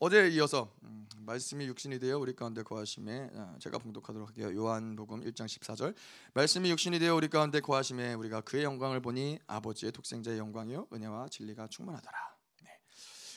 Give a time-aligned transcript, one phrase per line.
[0.00, 4.54] 어제 이어서 음, 말씀이 육신이 되어 우리 가운데 거하심에 아, 제가 봉독하도록 할게요.
[4.54, 5.92] 요한복음 1장 14절
[6.34, 11.66] 말씀이 육신이 되어 우리 가운데 거하심에 우리가 그의 영광을 보니 아버지의 독생자의 영광이요 은혜와 진리가
[11.66, 12.16] 충만하더라.
[12.62, 12.78] 네.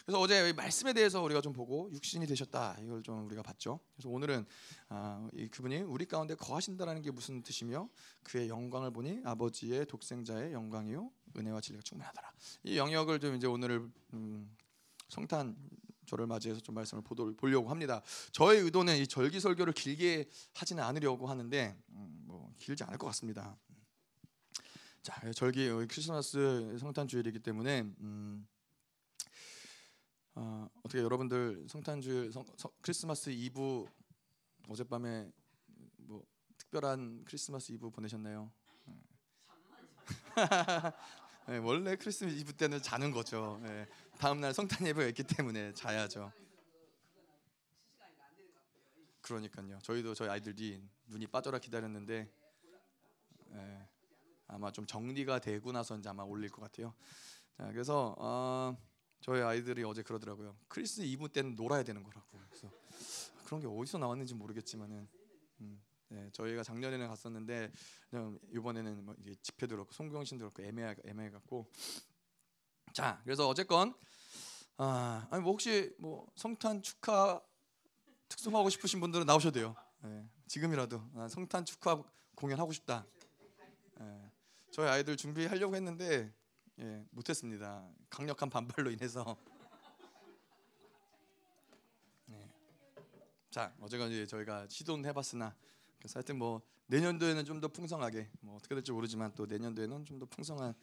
[0.05, 3.79] 그래서 어제 말씀에 대해서 우리가 좀 보고 육신이 되셨다 이걸 좀 우리가 봤죠.
[3.95, 4.45] 그래서 오늘은
[4.89, 7.89] 아, 이 그분이 우리 가운데 거하신다라는 게 무슨 뜻이며
[8.21, 12.31] 그의 영광을 보니 아버지의 독생자의 영광이요 은혜와 진리가 충만하더라.
[12.65, 14.55] 이 영역을 좀 이제 오늘을 음,
[15.11, 15.57] 성탄
[16.11, 18.01] 저를 맞이해서 좀 말씀을 보려고 합니다.
[18.33, 23.57] 저의 의도는 이 절기 설교를 길게 하지는 않으려고 하는데 음, 뭐 길지 않을 것 같습니다.
[25.01, 28.45] 자, 절기 크리스마스 성탄 주일이기 때문에 음,
[30.35, 33.85] 어, 떻게 여러분들 성탄 주일 성, 성, 크리스마스 이브
[34.67, 35.31] 어젯밤에
[35.95, 36.25] 뭐
[36.57, 38.51] 특별한 크리스마스 이브 보내셨나요?
[41.47, 43.61] 네, 원래 크리스마스 이브 때는 자는 거죠.
[43.63, 43.87] 네.
[44.21, 46.31] 다음 날 성탄 예배가 있기 때문에 자야죠.
[49.19, 49.79] 그러니까요.
[49.81, 52.31] 저희도 저희 아이들이 눈이 빠져라 기다렸는데
[53.53, 53.87] 예,
[54.45, 56.93] 아마 좀 정리가 되고 나서 이제 아마 올릴 것 같아요.
[57.57, 58.77] 자, 그래서 어,
[59.21, 60.55] 저희 아이들이 어제 그러더라고요.
[60.67, 62.27] 크리스 이브 때는 놀아야 되는 거라고.
[62.47, 62.71] 그래서
[63.45, 65.07] 그런 게 어디서 나왔는지 모르겠지만은
[65.61, 67.71] 음, 네, 저희가 작년에는 갔었는데
[68.53, 71.71] 이번에는 뭐 집회도 그렇고 송경신도 그렇고 애매해 애매해 갖고
[72.93, 73.93] 자, 그래서 어쨌건
[74.77, 77.39] 아, 아니 뭐 혹시 뭐 성탄 축하
[78.27, 79.75] 특송하고 싶으신 분들은 나오셔도 돼요.
[80.01, 82.01] 네, 지금이라도 아, 성탄 축하
[82.35, 83.05] 공연 하고 싶다.
[83.99, 84.31] 네,
[84.71, 86.33] 저희 아이들 준비하려고 했는데
[86.79, 87.87] 예, 못했습니다.
[88.09, 89.37] 강력한 반발로 인해서.
[92.25, 92.49] 네.
[93.51, 95.55] 자, 어제가 이제 저희가 시도는 해봤으나
[95.99, 100.25] 그래서 하여튼 뭐 내년도에는 좀 더 풍성하게 뭐 어떻게 될지 모르지만 또 내년도에는 좀 더
[100.25, 100.73] 풍성한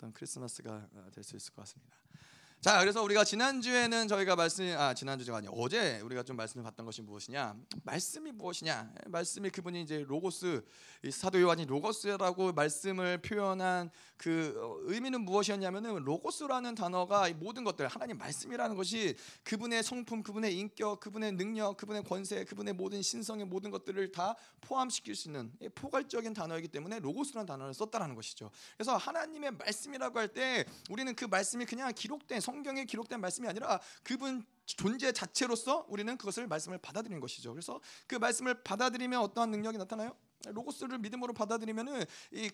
[0.00, 1.94] 어떤 크리스마스가 어, 될수 있을 것 같습니다.
[2.60, 6.62] 자, 그래서 우리가 지난 주에는 저희가 말씀 아 지난 주가 아니 어제 우리가 좀 말씀을
[6.62, 7.56] 봤던 것이 무엇이냐?
[7.84, 8.92] 말씀이 무엇이냐?
[9.06, 10.62] 말씀이 그분이 이제 로고스
[11.10, 13.88] 사도 요한이 로고스라고 말씀을 표현한
[14.18, 21.00] 그 어, 의미는 무엇이었냐면은 로고스라는 단어가 모든 것들 하나님 말씀이라는 것이 그분의 성품, 그분의 인격,
[21.00, 26.68] 그분의 능력, 그분의 권세, 그분의 모든 신성의 모든 것들을 다 포함시킬 수 있는 포괄적인 단어이기
[26.68, 28.50] 때문에 로고스라는 단어를 썼다라는 것이죠.
[28.76, 34.44] 그래서 하나님의 말씀이라고 할 때 우리는 그 말씀이 그냥 기록된 성경에 기록된 말씀이 아니라 그분
[34.66, 37.52] 존재 자체로서 우리는 그것을 말씀을 받아들이는 것이죠.
[37.52, 40.16] 그래서 그 말씀을 받아들이면 어떠한 능력이 나타나요?
[40.46, 42.04] 로고스를 믿음으로 받아들이면은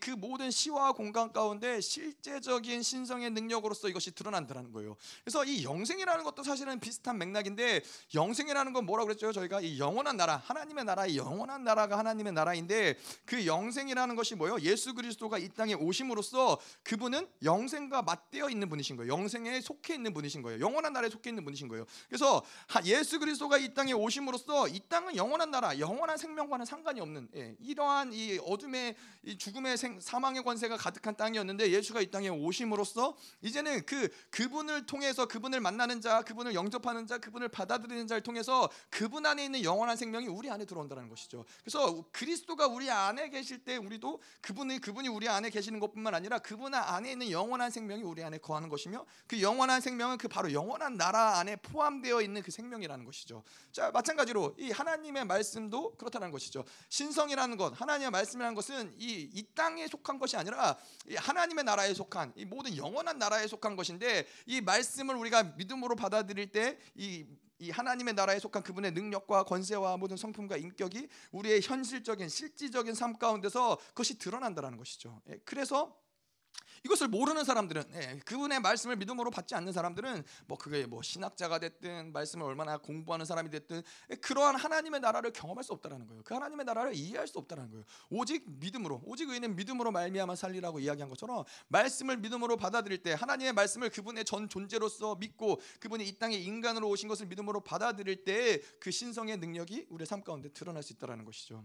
[0.01, 4.97] 그 모든 시와 공간 가운데 실제적인 신성의 능력으로서 이것이 드러난다는 거예요.
[5.23, 7.83] 그래서 이 영생이라는 것도 사실은 비슷한 맥락인데
[8.15, 9.33] 영생이라는 건 뭐라고 그랬죠?
[9.33, 14.59] 저희가 이 영원한 나라, 하나님의 나라, 이 영원한 나라가 하나님의 나라인데 그 영생이라는 것이 뭐예요?
[14.61, 19.13] 예수 그리스도가 이 땅에 오심으로써 그분은 영생과 맞대어 있는 분이신 거예요.
[19.13, 20.61] 영생에 속해 있는 분이신 거예요.
[20.61, 21.87] 영원한 나라에 속해 있는 분이신 거예요.
[22.09, 22.43] 그래서
[22.85, 27.76] 예수 그리스도가 이 땅에 오심으로써 이 땅은 영원한 나라, 영원한 생명과는 상관이 없는 예, 이
[27.77, 33.85] 이러한 이 어둠의 이 죽음의 생, 사망의 권세가 가득한 땅이었는데 예수가 이 땅에 오심으로써 이제는
[33.85, 39.45] 그 그분을 통해서 그분을 만나는 자, 그분을 영접하는 자, 그분을 받아들이는 자를 통해서 그분 안에
[39.45, 41.45] 있는 영원한 생명이 우리 안에 들어온다는 것이죠.
[41.61, 46.73] 그래서 그리스도가 우리 안에 계실 때 우리도 그분이 그분이 우리 안에 계시는 것뿐만 아니라 그분
[46.73, 51.39] 안에 있는 영원한 생명이 우리 안에 거하는 것이며 그 영원한 생명은 그 바로 영원한 나라
[51.39, 53.43] 안에 포함되어 있는 그 생명이라는 것이죠.
[53.73, 56.65] 자, 마찬가지로 이 하나님의 말씀도 그렇다는 것이죠.
[56.89, 60.77] 신성이라는 것 것, 하나님의 말씀이라는 것은 이, 이 땅에 속한 것이 아니라
[61.17, 67.27] 하나님의 나라에 속한 이 모든 영원한 나라에 속한 것인데 이 말씀을 우리가 믿음으로 받아들일 때이
[67.59, 73.79] 이 하나님의 나라에 속한 그분의 능력과 권세와 모든 성품과 인격이 우리의 현실적인 실질적인 삶 가운데서
[73.89, 75.23] 그것이 드러난다는 것이죠.
[75.31, 75.97] 예, 그래서
[76.85, 82.13] 이것을 모르는 사람들은 예, 그분의 말씀을 믿음으로 받지 않는 사람들은 뭐 그게 뭐 신학자가 됐든
[82.13, 86.23] 말씀을 얼마나 공부하는 사람이 됐든 예, 그러한 하나님의 나라를 경험할 수 없다라는 거예요.
[86.25, 87.85] 그 하나님의 나라를 이해할 수 없다라는 거예요.
[88.11, 93.91] 오직 믿음으로 오직 의인은 믿음으로 말미암아 살리라고 이야기한 것처럼 말씀을 믿음으로 받아들일 때 하나님의 말씀을
[93.91, 99.39] 그분의 전 존재로서 믿고 그분이 이 땅에 인간으로 오신 것을 믿음으로 받아들일 때 그 신성의
[99.39, 101.65] 능력이 우리의 삶 가운데 드러날 수 있다라는 것이죠.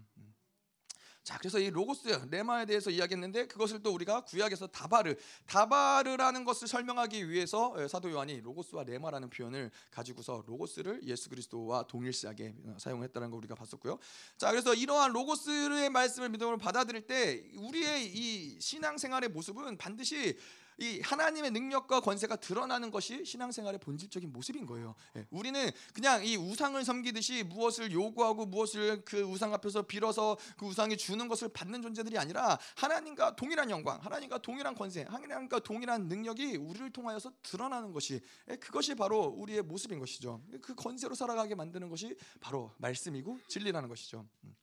[1.21, 1.23] 음.
[1.23, 5.15] 자, 그래서 이 로고스 레마에 대해서 이야기했는데 그것을 또 우리가 구약에서 다바르,
[5.45, 12.55] 다바르라는 것을 설명하기 위해서 예, 사도 요한이 로고스와 레마라는 표현을 가지고서 로고스를 예수 그리스도와 동일시하게
[12.77, 13.99] 사용했다는 걸 우리가 봤었고요.
[14.37, 20.37] 자, 그래서 이러한 로고스의 말씀을 믿음으로 받아들일 때 우리의 이 신앙생활의 모습은 반드시
[20.77, 24.95] 이 하나님의 능력과 권세가 드러나는 것이 신앙생활의 본질적인 모습인 거예요.
[25.15, 30.97] 예, 우리는 그냥 이 우상을 섬기듯이 무엇을 요구하고 무엇을 그 우상 앞에서 빌어서 그 우상이
[30.97, 36.91] 주는 것을 받는 존재들이 아니라 하나님과 동일한 영광, 하나님과 동일한 권세, 하나님과 동일한 능력이 우리를
[36.91, 40.41] 통하여서 드러나는 것이 예, 그것이 바로 우리의 모습인 것이죠.
[40.61, 44.25] 그 권세로 살아가게 만드는 것이 바로 말씀이고 진리라는 것이죠.
[44.43, 44.55] 음.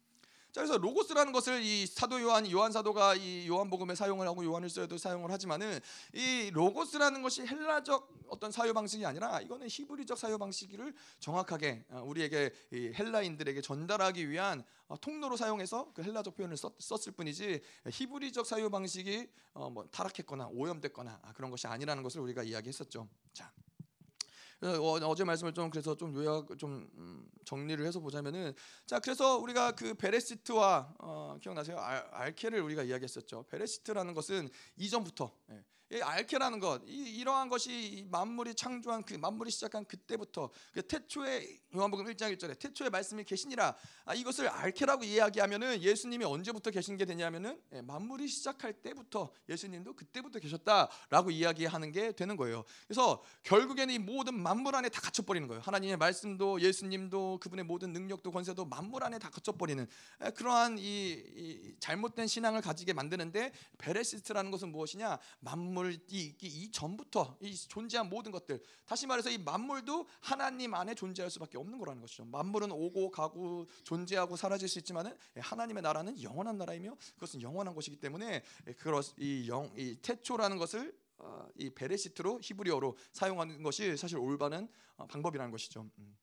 [0.58, 5.31] 자 그래서 로고스라는 것을 이 사도 요한 요한 사도가 이 요한복음에 사용을 하고 요한일서에도 사용을
[5.31, 5.78] 하지만은
[6.12, 12.52] 이 로고스라는 것이 헬라적 어떤 사유 방식이 아니라 이거는 히브리적 사유 방식을 정확하게 어, 우리에게
[12.72, 19.28] 헬라인들에게 전달하기 위한 어, 통로로 사용해서 그 헬라적 표현을 썼, 을 뿐이지 히브리적 사유 방식이
[19.54, 23.06] 어, 뭐 타락했거나 오염됐거나 아, 그런 것이 아니라는 것을 우리가 이야기했었죠.
[23.32, 23.52] 자.
[24.60, 28.52] 어, 제 말씀을 좀 그래서 좀 요약 좀 음, 정리를 해서 보자면은
[28.87, 31.78] 자 그래서 우리가 그 베레시트와 어, 기억나세요?
[31.78, 33.44] 알, 알케를 우리가 이야기했었죠.
[33.49, 35.64] 베레시트라는 것은 이전부터 예.
[35.90, 42.05] 이 알케라는 것, 이, 러한 것이 만물이 창조한 그 만물이 시작한 그때부터 그 태초에 요한복음
[42.06, 43.75] 1장 1절에 태초에 말씀이 계시니라.
[44.05, 50.40] 아, 이것을 알케라고 이야기하면은 예수님이 언제부터 계신 게 되냐면은 예, 만물이 시작할 때부터 예수님도 그때부터
[50.40, 52.64] 계셨다라고 이야기하는 게 되는 거예요.
[52.87, 55.62] 그래서 결국에는 이 모든 만물 안에 다 갇혀 버리는 거예요.
[55.62, 59.87] 하나님의 말씀도 예수님도 그분의 모든 능력도 권세도 만물 안에 다 갇혀 버리는
[60.23, 60.82] 예, 그러한 이,
[61.12, 65.19] 이 잘못된 신앙을 가지게 만드는데 베레시트라는 것은 무엇이냐?
[65.40, 70.94] 만물 만물 이, 이 전부터 이 존재한 모든 것들 다시 말해서 이 만물도 하나님 안에
[70.94, 72.25] 존재할 수밖에 없는 거라는 것이죠.
[72.25, 77.96] 만물은 오고 가고 존재하고 사라질 수 있지만은 예, 하나님의 나라는 영원한 나라이며 그것은 영원한 것이기
[77.96, 85.06] 때문에 예, 그이 영이 태초라는 것을 어, 이 베레시트로 히브리어로 사용하는 것이 사실 올바른 어,
[85.06, 85.88] 방법이라는 것이죠.
[85.98, 86.16] 음.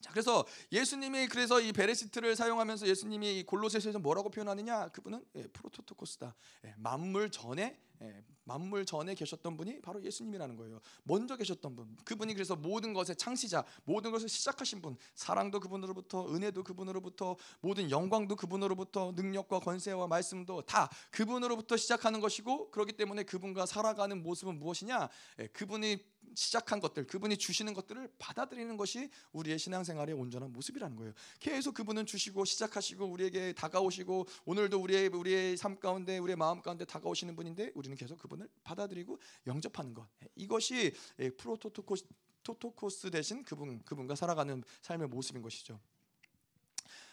[0.00, 4.88] 자, 그래서 예수님이 그래서 이 베레시트를 사용하면서 예수님이 골로새서에서 뭐라고 표현하느냐?
[4.88, 6.34] 그분은 예, 프로토토코스다.
[6.64, 10.80] 예, 만물 전에 예, 만물 전에 계셨던 분이 바로 예수님이라는 거예요.
[11.04, 11.96] 먼저 계셨던 분.
[12.04, 14.96] 그분이 그래서 모든 것의 창시자, 모든 것을 시작하신 분.
[15.14, 22.94] 사랑도 그분으로부터, 은혜도 그분으로부터, 모든 영광도 그분으로부터, 능력과 권세와 말씀도 다 그분으로부터 시작하는 것이고 그렇기
[22.94, 25.08] 때문에 그분과 살아가는 모습은 무엇이냐?
[25.40, 26.02] 예, 그분이
[26.34, 31.12] 시작한 것들, 그분이 주시는 것들을 받아들이는 것이 우리의 신앙생활의 온전한 모습이라는 거예요.
[31.38, 37.36] 계속 그분은 주시고 시작하시고 우리에게 다가오시고 오늘도 우리의 우리의 삶 가운데 우리의 마음 가운데 다가오시는
[37.36, 40.06] 분인데 우리는 계속 그분을 받아들이고 영접하는 것.
[40.36, 40.94] 이것이
[41.36, 45.80] 프로토토코스 대신 그분 그분과 살아가는 삶의 모습인 것이죠.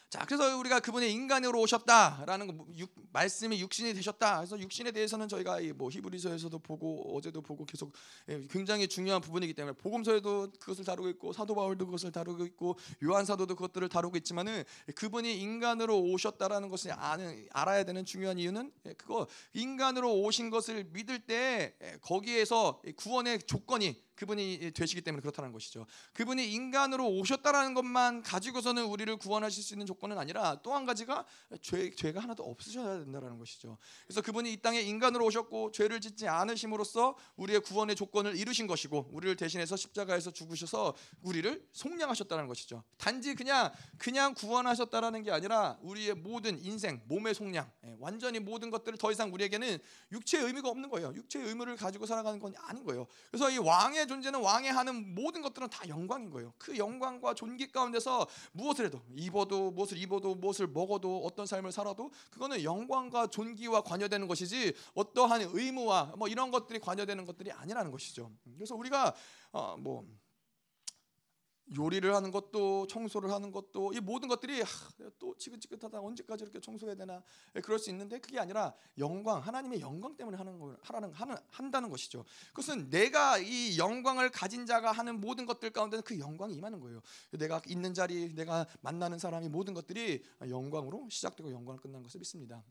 [0.09, 2.57] 자, 그래서 우리가 그분의 인간으로 오셨다라는
[3.11, 4.37] 말씀이 육신이 되셨다.
[4.37, 7.91] 그래서 육신에 대해서는 저희가 뭐 히브리서에서도 보고 어제도 보고 계속
[8.29, 13.25] 예, 굉장히 중요한 부분이기 때문에 복음서에도 그것을 다루고 있고 사도 바울도 그것을 다루고 있고 요한
[13.25, 14.63] 사도도 그것들을 다루고 있지만은
[14.95, 21.19] 그분이 인간으로 오셨다라는 것을 아는 알아야 되는 중요한 이유는 예, 그거 인간으로 오신 것을 믿을
[21.19, 25.85] 때 예, 거기에서 구원의 조건이 그분이 되시기 때문에 그렇다는 것이죠.
[26.13, 31.25] 그분이 인간으로 오셨다라는 것만 가지고서는 우리를 구원하실 수 있는 조건은 아니라 또 한 가지가
[31.61, 33.77] 죄, 죄가 하나도 없으셔야 된다는 것이죠.
[34.05, 39.35] 그래서 그분이 이 땅에 인간으로 오셨고 죄를 짓지 않으심으로써 우리의 구원의 조건을 이루신 것이고 우리를
[39.35, 42.83] 대신해서 십자가에서 죽으셔서 우리를 속량하셨다는 것이죠.
[42.97, 48.97] 단지 그냥 그냥 구원하셨다라는 게 아니라 우리의 모든 인생, 몸의 속량, 예, 완전히 모든 것들을
[48.97, 49.79] 더 이상 우리에게는
[50.11, 51.13] 육체의 의미가 없는 거예요.
[51.15, 53.07] 육체의 의무를 가지고 살아가는 건 아닌 거예요.
[53.31, 56.53] 그래서 이 왕의 존재는 왕의 하는 모든 것들은 다 영광인 거예요.
[56.57, 62.63] 그 영광과 존귀 가운데서 무엇을 해도 입어도 무엇을 입어도 무엇을 먹어도 어떤 삶을 살아도 그거는
[62.63, 68.31] 영광과 존귀와 관여되는 것이지 어떠한 의무와 뭐 이런 것들이 관여되는 것들이 아니라는 것이죠.
[68.55, 69.15] 그래서 우리가
[69.51, 70.05] 어 뭐
[71.75, 74.67] 요리를 하는 것도 청소를 하는 것도 이 모든 것들이 하,
[75.19, 77.21] 또 지긋지긋하다 언제까지 이렇게 청소해야 되나
[77.55, 81.89] 예, 그럴 수 있는데 그게 아니라 영광 하나님의 영광 때문에 하는 걸 하라는 하는 한다는
[81.89, 82.23] 것이죠.
[82.49, 87.01] 그것은 내가 이 영광을 가진 자가 하는 모든 것들 가운데는 그 영광이 임하는 거예요.
[87.31, 92.63] 내가 있는 자리, 내가 만나는 사람이 모든 것들이 영광으로 시작되고 영광을 끝난 것을 믿습니다.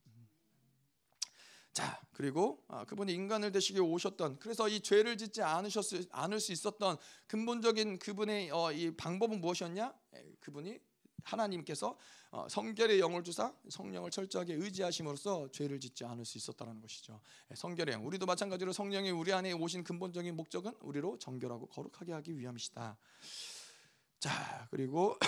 [1.77, 6.97] 자 그리고 아, 그분이 인간을 되시기 오셨던 그래서 이 죄를 짓지 않으셨을 않을 수 있었던
[7.27, 9.93] 근본적인 그분의 어, 이 방법은 무엇이었냐?
[10.41, 10.79] 그분이
[11.23, 11.99] 하나님께서
[12.31, 17.21] 어, 성결의 영을 주사 성령을 철저하게 의지하심으로써 죄를 짓지 않을 수 있었다는 것이죠.
[17.55, 18.07] 성결의 영.
[18.07, 22.97] 우리도 마찬가지로 성령이 우리 안에 오신 근본적인 목적은 우리로 정결하고 거룩하게 하기 위함이시다.
[24.19, 25.19] 자 그리고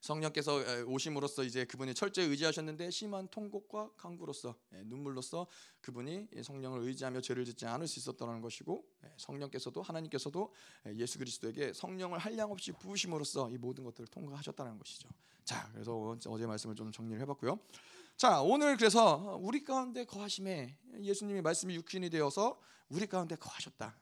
[0.00, 5.46] 성령께서 오심으로써 이제 그분이 철저히 의지하셨는데 심한 통곡과 강구로서 눈물로써
[5.80, 8.84] 그분이 성령을 의지하며 죄를 짓지 않을 수 있었다는 것이고
[9.16, 10.52] 성령께서도 하나님께서도
[10.94, 15.08] 예수 그리스도에게 성령을 한량 없이 부으심으로써 이 모든 것들을 통과하셨다는 것이죠.
[15.44, 17.58] 자, 그래서 어제 말씀을 좀 정리를 해봤고요.
[18.16, 23.96] 자 오늘 그래서 우리 가운데 거하심에 예수님의 말씀이 육신이 되어서 우리 가운데 거하셨다.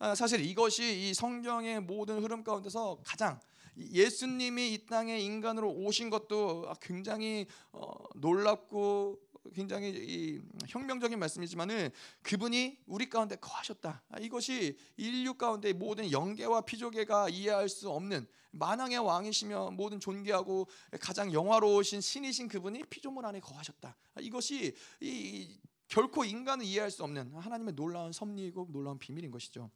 [0.00, 3.40] 아, 사실 이것이 이 성경의 모든 흐름 가운데서 가장
[3.76, 9.20] 예수님이 이 땅에 인간으로 오신 것도 굉장히 어, 놀랍고
[9.52, 11.90] 굉장히 혁명적인 말씀이지만은
[12.22, 14.02] 그분이 우리 가운데 거하셨다.
[14.08, 20.68] 아, 이것이 인류 가운데 모든 영계와 피조계가 이해할 수 없는 만왕의 왕이시며 모든 존귀하고
[21.00, 23.96] 가장 영화로우신 신이신 그분이 피조물 안에 거하셨다.
[24.14, 29.70] 아, 이것이 이, 결코 인간은 이해할 수 없는 하나님의 놀라운 섭리이고 놀라운 비밀인 것이죠.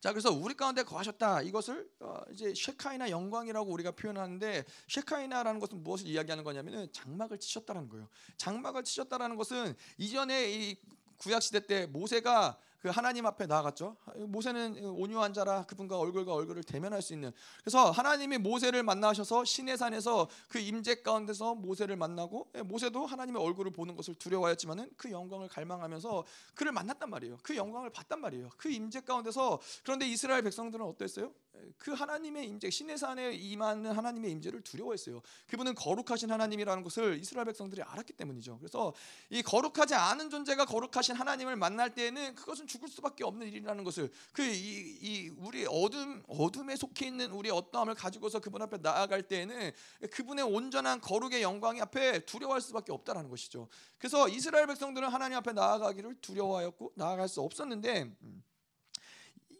[0.00, 6.06] 자 그래서 우리 가운데 거하셨다 이것을 어, 이제 쉐카이나 영광이라고 우리가 표현하는데 쉐카이나라는 것은 무엇을
[6.06, 8.08] 이야기하는 거냐면은 장막을 치셨다는 거예요.
[8.36, 10.76] 장막을 치셨다라는 것은 이전에 이
[11.16, 13.96] 구약 시대 때 모세가 그 하나님 앞에 나아갔죠.
[14.16, 17.32] 모세는 온유한 자라 그분과 얼굴과 얼굴을 대면할 수 있는.
[17.62, 23.72] 그래서 하나님이 모세를 만나셔서 시내 산에서 그 임재 가운데서 모세를 만나고 예, 모세도 하나님의 얼굴을
[23.72, 27.38] 보는 것을 두려워하였지만은 그 영광을 갈망하면서 그를 만났단 말이에요.
[27.42, 28.50] 그 영광을 봤단 말이에요.
[28.56, 31.32] 그 임재 가운데서 그런데 이스라엘 백성들은 어땠어요?
[31.76, 35.20] 그 하나님의 임재 신의 산에 임하는 하나님의 임재를 두려워했어요.
[35.48, 38.58] 그분은 거룩하신 하나님이라는 것을 이스라엘 백성들이 알았기 때문이죠.
[38.58, 38.92] 그래서
[39.30, 45.30] 이 거룩하지 않은 존재가 거룩하신 하나님을 만날 때에는 그것은 죽을 수밖에 없는 일이라는 것을 그이
[45.38, 49.72] 우리 어둠 어둠에 속해 있는 우리 어떠함을 가지고서 그분 앞에 나아갈 때에는
[50.12, 53.68] 그분의 온전한 거룩의 영광이 앞에 두려워할 수밖에 없다라는 것이죠.
[53.98, 58.42] 그래서 이스라엘 백성들은 하나님 앞에 나아가기를 두려워하였고 나아갈 수 없었는데 음.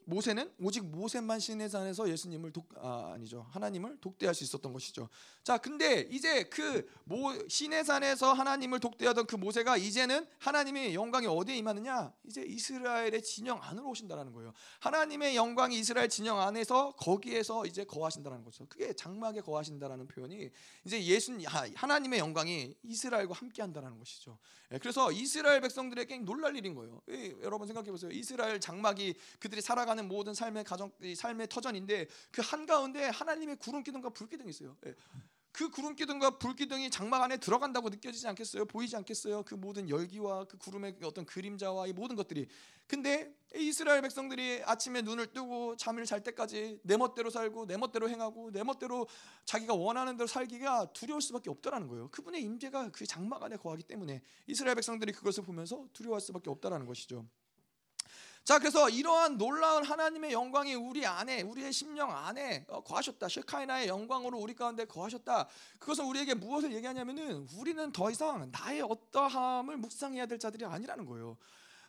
[0.09, 5.09] 모세는 오직 모세만 신의 산에서 예수님을 독 아, 아니죠 하나님을 독대할 수 있었던 것이죠.
[5.45, 11.57] 자, 근데 이제 그 모, 신의 산에서 하나님을 독대하던 그 모세가 이제는 하나님의 영광이 어디에
[11.57, 12.13] 임하느냐?
[12.25, 14.53] 이제 이스라엘의 진영 안으로 오신다라는 거예요.
[14.81, 18.67] 하나님의 영광이 이스라엘 진영 안에서 거기에서 이제 거하신다라는 거죠.
[18.67, 20.51] 그게 장막에 거하신다라는 표현이
[20.85, 21.29] 이제 예수
[21.75, 24.39] 하나님의 영광이 이스라엘과 함께한다라는 것이죠.
[24.73, 27.01] 예, 그래서 이스라엘 백성들에게 놀랄 일인 거예요.
[27.43, 28.11] 여러분 생각해 보세요.
[28.11, 33.83] 이스라엘 장막이 그들이 살아가는 살아가는 모든 삶의 가정 삶의 터전인데 그 한 가운데 하나님의 구름
[33.83, 34.77] 기둥과 불 기둥이 있어요.
[34.87, 34.95] 예.
[35.53, 38.65] 그 구름 기둥과 불 기둥이 장막 안에 들어간다고 느껴지지 않겠어요?
[38.67, 39.43] 보이지 않겠어요?
[39.43, 42.47] 그 모든 열기와 그 구름의 어떤 그림자와 이 모든 것들이.
[42.87, 48.51] 근데 이스라엘 백성들이 아침에 눈을 뜨고 잠을 잘 때까지 내 멋대로 살고 내 멋대로 행하고
[48.51, 49.07] 내 멋대로
[49.45, 52.09] 자기가 원하는 대로 살기가 두려울 수밖에 없다라는 거예요.
[52.11, 57.27] 그분의 임재가 그 장막 안에 거하기 때문에 이스라엘 백성들이 그것을 보면서 두려워할 수밖에 없다라는 것이죠.
[58.49, 63.29] 자, 그래서 이러한 놀라운 하나님의 영광이 우리 안에, 우리의 심령 안에 어, 거하셨다.
[63.29, 65.47] 쉐카이나의 영광으로 우리 가운데 거하셨다.
[65.79, 71.37] 그것은 우리에게 무엇을 얘기하냐면은 우리는 더 이상 나의 어떠함을 묵상해야 될 자들이 아니라는 거예요.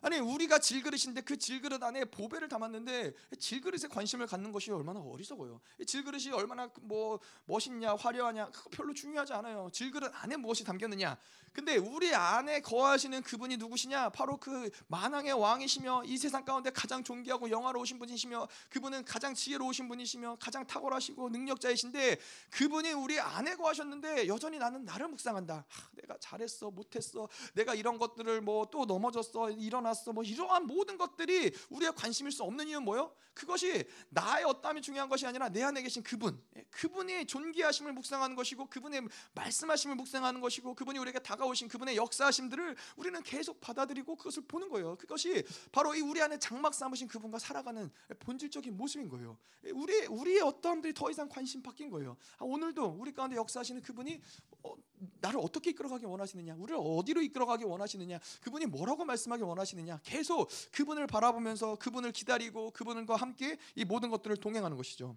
[0.02, 5.60] 아니 우리가 질그릇인데 그 질그릇 안에 보배를 담았는데 질그릇에 관심을 갖는 것이 얼마나 어리석어요.
[5.86, 9.68] 질그릇이 얼마나 뭐 멋있냐 화려하냐 그거 별로 중요하지 않아요.
[9.72, 11.16] 질그릇 안에 무엇이 담겼느냐.
[11.52, 14.10] 근데 우리 안에 거하시는 그분이 누구시냐?
[14.10, 20.36] 바로 그 만왕의 왕이시며 이 세상 가운데 가장 존귀하고 영화로우신 분이시며 그분은 가장 지혜로우신 분이시며
[20.40, 22.18] 가장 탁월하시고 능력자이신데
[22.50, 25.66] 그분이 우리 안에 거하셨는데 여전히 나는 나를 묵상한다.
[25.68, 31.52] 아, 내가 잘했어, 못했어, 내가 이런 것들을 뭐 또 넘어졌어, 일어났어, 뭐 이러한 모든 것들이
[31.68, 33.12] 우리의 관심일 수 없는 이유는 뭐요?
[33.34, 38.66] 그것이 나의 어떠함이 중요한 것이 아니라 내 안에 계신 그분, 예, 그분이 존귀하심을 묵상하는 것이고
[38.66, 39.02] 그분의
[39.34, 44.96] 말씀하심을 묵상하는 것이고 그분이 우리에게 다 다가오신 그분의 역사하심들을 우리는 계속 받아들이고 그것을 보는 거예요.
[44.96, 45.42] 그것이
[45.72, 49.38] 바로 이 우리 안에 장막 삼으신 그분과 살아가는 본질적인 모습인 거예요.
[49.72, 52.16] 우리 우리의 어떠함들이 더 이상 관심 바뀐 거예요.
[52.38, 54.20] 아, 오늘도 우리 가운데 역사하시는 그분이
[54.62, 54.74] 어,
[55.20, 61.76] 나를 어떻게 이끌어가기 원하시느냐, 우리를 어디로 이끌어가기 원하시느냐, 그분이 뭐라고 말씀하기 원하시느냐, 계속 그분을 바라보면서
[61.76, 65.16] 그분을 기다리고 그분과 함께 이 모든 것들을 동행하는 것이죠.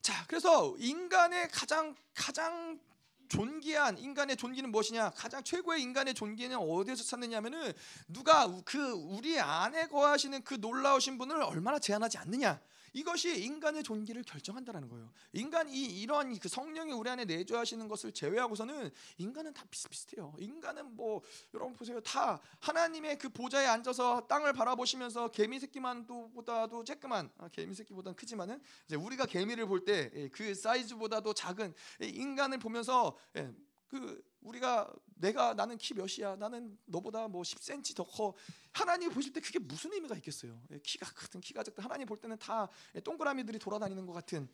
[0.00, 2.80] 자, 그래서 인간의 가장 가장
[3.28, 5.10] 존귀한 인간의 존귀는 무엇이냐?
[5.10, 7.72] 가장 최고의 인간의 존귀는 어디에서 찾느냐면은
[8.08, 12.60] 누가 그 우리 안에 거하시는 그 놀라우신 분을 얼마나 제한하지 않느냐.
[12.96, 15.12] 이것이 인간의 존귀를 결정한다라는 거예요.
[15.34, 20.34] 인간이 이러한 그 성령이 우리 안에 내주하시는 것을 제외하고서는 인간은 다 비슷비슷해요.
[20.38, 21.20] 인간은 뭐
[21.52, 22.00] 여러분 보세요.
[22.00, 28.62] 다 하나님의 그 보좌에 앉아서 땅을 바라보시면서 개미 새끼만도 보다도 쬐끄만 아, 개미 새끼보다는 크지만은
[28.86, 33.52] 이제 우리가 개미를 볼 때 그 사이즈보다도 작은 인간을 보면서 예,
[33.88, 36.36] 그 우리가 내가 나는 키 몇이야?
[36.36, 38.34] 나는 너보다 뭐 10cm 더 커.
[38.72, 40.60] 하나님 보실 때 그게 무슨 의미가 있겠어요?
[40.70, 42.68] 예, 키가 크든 키가 작든 하나님 볼 때는 다
[43.02, 44.48] 동그라미들이 돌아다니는 것 같은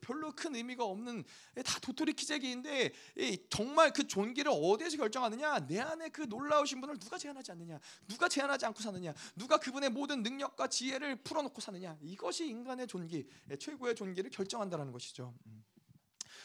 [0.00, 1.22] 별로 큰 의미가 없는
[1.56, 2.92] 예, 다 도토리 키재기인데
[3.48, 5.66] 정말 그 존귀를 어디에서 결정하느냐?
[5.66, 7.78] 내 안에 그 놀라우신 분을 누가 제한하지 않느냐?
[8.08, 9.14] 누가 제한하지 않고 사느냐?
[9.36, 11.96] 누가 그분의 모든 능력과 지혜를 풀어놓고 사느냐?
[12.00, 15.34] 이것이 인간의 존귀 예, 최고의 존귀를 결정한다는 것이죠.
[15.46, 15.62] 음.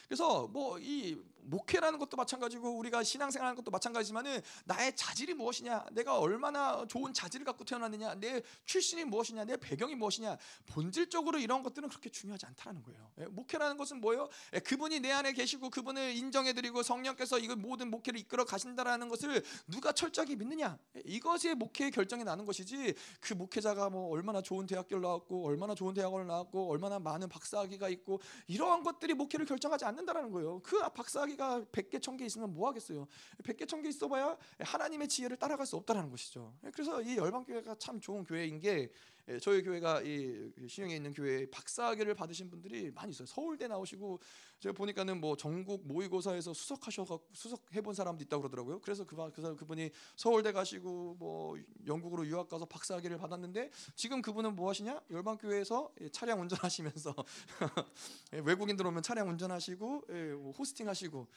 [0.07, 6.85] 그래서 뭐 이 목회라는 것도 마찬가지고 우리가 신앙생활하는 것도 마찬가지지만은 나의 자질이 무엇이냐, 내가 얼마나
[6.87, 12.45] 좋은 자질을 갖고 태어났느냐, 내 출신이 무엇이냐, 내 배경이 무엇이냐, 본질적으로 이런 것들은 그렇게 중요하지
[12.45, 13.11] 않다라는 거예요.
[13.19, 14.29] 예, 목회라는 것은 뭐예요?
[14.53, 19.91] 예, 그분이 내 안에 계시고 그분을 인정해드리고 성령께서 이거 모든 목회를 이끌어 가신다라는 것을 누가
[19.91, 25.45] 철저하게 믿느냐, 예, 이것이 목회의 결정이 나는 것이지 그 목회자가 뭐 얼마나 좋은 대학교를 나왔고
[25.45, 30.59] 얼마나 좋은 대학원을 나왔고 얼마나 많은 박사학위가 있고 이러한 것들이 목회를 결정하지 않 는다라는 거예요.
[30.63, 33.07] 그 박사학위가 100개, 1000개 있으면 뭐 하겠어요?
[33.43, 36.53] 100개, 1000개 있어 봐야 하나님의 지혜를 따라갈 수 없다라는 것이죠.
[36.73, 38.89] 그래서 이 열방교회가 참 좋은 교회인 게 예,
[39.39, 43.25] 저희 교회가 이 신영에 있는 교회에 박사학위를 받으신 분들이 많이 있어요.
[43.25, 44.19] 서울대 나오시고
[44.59, 48.81] 제가 보니까는 뭐 전국 모의고사에서 수석하셔갖고 수석해 본 사람도 있다고 그러더라고요.
[48.81, 54.69] 그래서 그, 그 그분이 서울대 가시고 뭐 영국으로 유학 가서 박사학위를 받았는데 지금 그분은 뭐
[54.69, 55.01] 하시냐?
[55.09, 57.15] 열방교회에서 차량 운전하시면서
[58.33, 61.27] 예, 외국인들 오면 차량 운전하시고 예, 뭐 호스팅하시고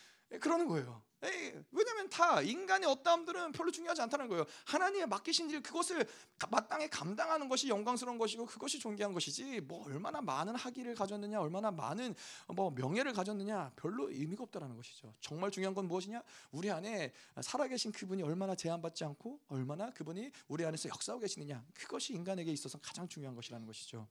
[0.41, 1.03] 그러는 거예요.
[1.73, 4.45] 왜냐하면 다 인간의 어떠함들은 별로 중요하지 않다는 거예요.
[4.67, 6.07] 하나님의 맡기신 일 그것을
[6.51, 12.15] 마땅히 감당하는 것이 영광스러운 것이고 그것이 존귀한 것이지 뭐 얼마나 많은 학위를 가졌느냐 얼마나 많은
[12.55, 15.15] 뭐 명예를 가졌느냐 별로 의미가 없다라는 것이죠.
[15.21, 16.23] 정말 중요한 건 무엇이냐?
[16.53, 22.53] 우리 안에 살아계신 그분이 얼마나 제한받지 않고 얼마나 그분이 우리 안에서 역사하고 계시느냐 그것이 인간에게
[22.53, 24.07] 있어서 가장 중요한 것이라는 것이죠.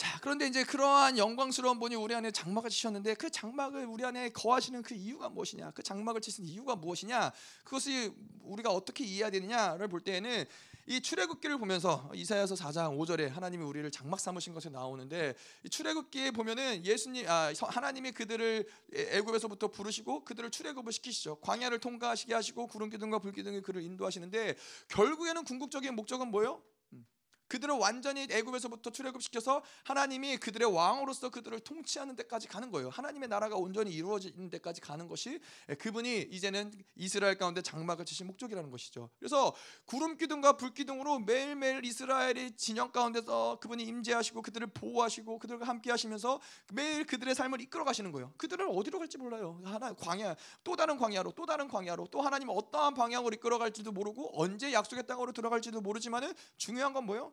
[0.00, 4.80] 자, 그런데 이제 그러한 영광스러운 분이 우리 안에 장막을 치셨는데 그 장막을 우리 안에 거하시는
[4.80, 5.72] 그 이유가 무엇이냐?
[5.72, 7.30] 그 장막을 치신 이유가 무엇이냐?
[7.64, 10.46] 그것이 우리가 어떻게 이해해야 되느냐를 볼 때에는
[10.86, 16.82] 이 출애굽기를 보면서 이사야서 4장 5절에 하나님이 우리를 장막 삼으신 것에 나오는데 이 출애굽기에 보면은
[16.82, 21.40] 예수님 아 하나님이 그들을 애굽에서부터 부르시고 그들을 출애굽을 시키시죠.
[21.42, 24.56] 광야를 통과하시게 하시고 구름 기둥과 불 기둥이 그를 인도하시는데
[24.88, 26.62] 결국에는 궁극적인 목적은 뭐예요?
[27.50, 32.88] 그들을 완전히 애굽에서부터 출애굽시켜서 하나님이 그들의 왕으로서 그들을 통치하는 데까지 가는 거예요.
[32.90, 35.40] 하나님의 나라가 온전히 이루어지는 데까지 가는 것이
[35.80, 39.10] 그분이 이제는 이스라엘 가운데 장막을 치신 목적이라는 것이죠.
[39.18, 39.52] 그래서
[39.84, 46.40] 구름 기둥과 불 기둥으로 매일매일 이스라엘의 진영 가운데서 그분이 임재하시고 그들을 보호하시고 그들과 함께 하시면서
[46.72, 48.32] 매일 그들의 삶을 이끌어 가시는 거예요.
[48.36, 49.60] 그들을 어디로 갈지 몰라요.
[49.64, 54.40] 하나 광야 또 다른 광야로 또 다른 광야로 또 하나님 어떠한 방향으로 이끌어 갈지도 모르고
[54.40, 57.32] 언제 약속의 땅으로 들어갈지도 모르지만은 중요한 건 뭐예요?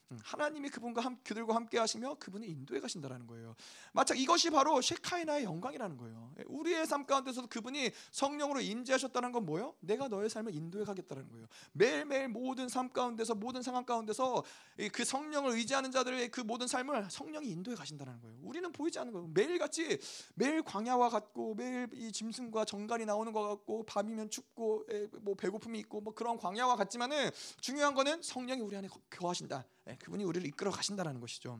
[0.11, 3.55] 음, 하나님이 그분과 함, 그들과 함께 하시며 그분이 인도해 가신다라는 거예요.
[3.93, 6.33] 마찬 이것이 바로 셰카이나의 영광이라는 거예요.
[6.39, 9.73] 예, 우리의 삶 가운데서도 그분이 성령으로 임재하셨다는 건 뭐예요?
[9.79, 11.47] 내가 너의 삶을 인도해 가겠다는 거예요.
[11.71, 14.43] 매일매일 모든 삶 가운데서 모든 상황 가운데서
[14.91, 18.37] 그 성령을 의지하는 자들의 그 모든 삶을 성령이 인도해 가신다는 거예요.
[18.41, 19.29] 우리는 보이지 않는 거예요.
[19.33, 19.97] 매일같이
[20.35, 25.79] 매일 광야와 같고 매일 이 짐승과 정갈이 나오는 것 같고 밤이면 춥고 예, 뭐 배고픔이
[25.79, 27.29] 있고 뭐 그런 광야와 같지만은
[27.61, 29.65] 중요한 거는 성령이 우리 안에 거하신다.
[30.01, 31.59] 예, 그분이 우리를 이끌어 가신다라는 것이죠.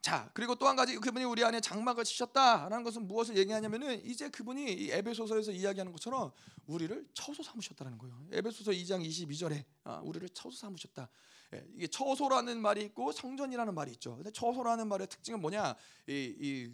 [0.00, 4.90] 자 그리고 또 한 가지 그분이 우리 안에 장막을 치셨다라는 것은 무엇을 얘기하냐면은 이제 그분이
[4.90, 6.32] 에베소서에서 이야기하는 것처럼
[6.66, 8.26] 우리를 처소 삼으셨다는 거예요.
[8.32, 11.08] 에베소서 2장 22절에 아, 우리를 처소 삼으셨다.
[11.54, 14.16] 예, 이게 처소라는 말이 있고 성전이라는 말이 있죠.
[14.16, 15.76] 근데 처소라는 말의 특징은 뭐냐?
[16.08, 16.72] 이, 이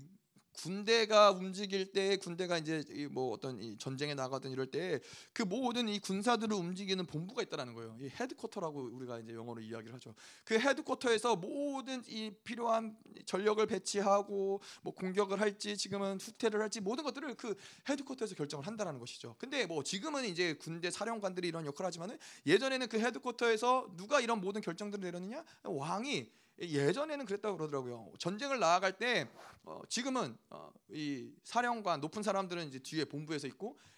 [0.58, 5.00] 군대가 움직일 때 군대가 이제 뭐 어떤 전쟁에 나가든 이럴 때
[5.32, 7.96] 그 모든 이 군사들을 움직이는 본부가 있다라는 거예요.
[8.00, 10.14] 이 headquarter라고 우리가 이제 영어로 이야기를 하죠.
[10.44, 17.34] 그 headquarter에서 모든 이 필요한 전력을 배치하고 뭐 공격을 할지 지금은 후퇴를 할지 모든 것들을
[17.34, 17.54] 그
[17.88, 19.36] headquarter에서 결정을 한다라는 것이죠.
[19.38, 24.60] 근데 뭐 지금은 이제 군대 사령관들이 이런 역할을 하지만은 예전에는 그 headquarter에서 누가 이런 모든
[24.60, 25.44] 결정들을 내렸느냐?
[25.64, 28.12] 왕이 예전에는 그랬다고 그러더라고요.
[28.18, 29.28] 전쟁을 나아갈 때
[29.64, 33.78] 어, 지금은 어, 이 사령관 높은 사람들은 이제 뒤에 본부에서 있고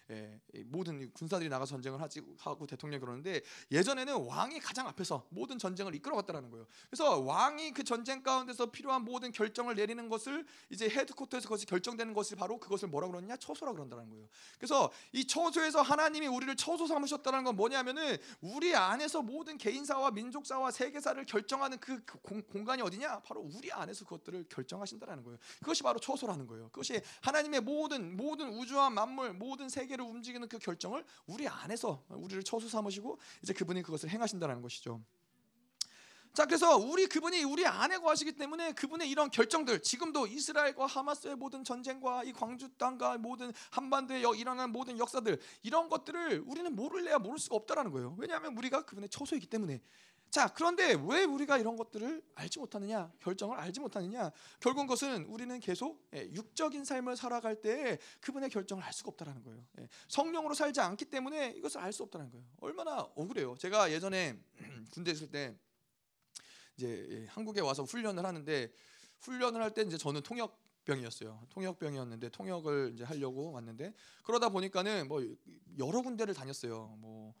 [0.65, 6.49] 모든 군사들이 나가 전쟁을 하지 하고 대통령이 그러는데 예전에는 왕이 가장 앞에서 모든 전쟁을 이끌어갔다라는
[6.49, 6.67] 거예요.
[6.89, 12.37] 그래서 왕이 그 전쟁 가운데서 필요한 모든 결정을 내리는 것을 이제 헤드쿼터에서 그것이 결정되는 것을
[12.37, 14.27] 바로 그것을 뭐라 그러느냐 처소라 그런다는 거예요.
[14.57, 21.23] 그래서 이 처소에서 하나님이 우리를 처소 삼으셨다는 건 뭐냐면은 우리 안에서 모든 개인사와 민족사와 세계사를
[21.25, 23.21] 결정하는 그 공, 공간이 어디냐?
[23.21, 25.37] 바로 우리 안에서 그것들을 결정하신다라는 거예요.
[25.59, 26.69] 그것이 바로 처소라는 거예요.
[26.69, 32.67] 그것이 하나님의 모든 모든 우주와 만물 모든 세계를 움직이는 그 결정을 우리 안에서 우리를 처소
[32.67, 35.01] 삼으시고 이제 그분이 그것을 행하신다라는 것이죠.
[36.33, 41.65] 자, 그래서 우리 그분이 우리 안에 거하시기 때문에 그분의 이런 결정들, 지금도 이스라엘과 하마스의 모든
[41.65, 47.57] 전쟁과 이 광주 땅과 모든 한반도에 일어나는 모든 역사들 이런 것들을 우리는 모를래야 모를 수가
[47.57, 48.15] 없다라는 거예요.
[48.17, 49.81] 왜냐하면 우리가 그분의 처소이기 때문에
[50.31, 53.11] 자, 그런데 왜 우리가 이런 것들을 알지 못하느냐?
[53.19, 54.31] 결정을 알지 못하느냐?
[54.61, 59.61] 결국 그것은 우리는 계속 예, 육적인 삶을 살아갈 때 그분의 결정을 알 수가 없다라는 거예요.
[59.79, 62.45] 예, 성령으로 살지 않기 때문에 이것을 알 수 없다는 거예요.
[62.61, 63.57] 얼마나 억울해요.
[63.57, 64.39] 제가 예전에
[64.93, 65.53] 군대 있을 때
[66.77, 68.71] 이제 예, 한국에 와서 훈련을 하는데
[69.19, 71.45] 훈련을 할 때 이제 저는 통역 병이었어요.
[71.49, 75.21] 통역병이었는데 통역을 이제 하려고 왔는데 그러다 보니까는 뭐
[75.77, 76.95] 여러 군데를 다녔어요.
[76.99, 77.33] 뭐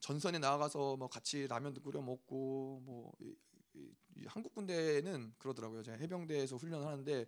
[0.00, 3.12] 전선에 나가서 뭐 같이 라면도 끓여 먹고 뭐
[4.26, 5.82] 한국 군대는 그러더라고요.
[5.82, 7.26] 제가 해병대에서 훈련을 하는데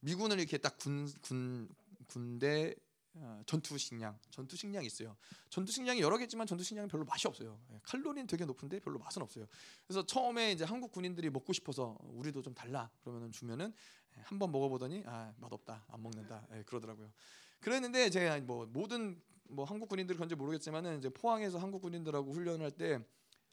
[0.00, 1.68] 미군은 이렇게 딱 군 군
[2.06, 2.74] 군대
[3.14, 5.14] 어, 전투 식량, 전투 식량이 있어요.
[5.50, 7.60] 전투 식량이 여러 개 있지만 전투 식량이 별로 맛이 없어요.
[7.70, 9.46] 예, 칼로리는 되게 높은데 별로 맛은 없어요.
[9.86, 13.74] 그래서 처음에 이제 한국 군인들이 먹고 싶어서 우리도 좀 달라 그러면은 주면은
[14.16, 17.12] 예, 한번 먹어보더니 아 맛없다 안 먹는다 예, 그러더라고요.
[17.62, 22.98] 그랬는데 제가 뭐 모든 뭐 한국 군인들 그런지 모르겠지만은 이제 포항에서 한국 군인들하고 훈련할 때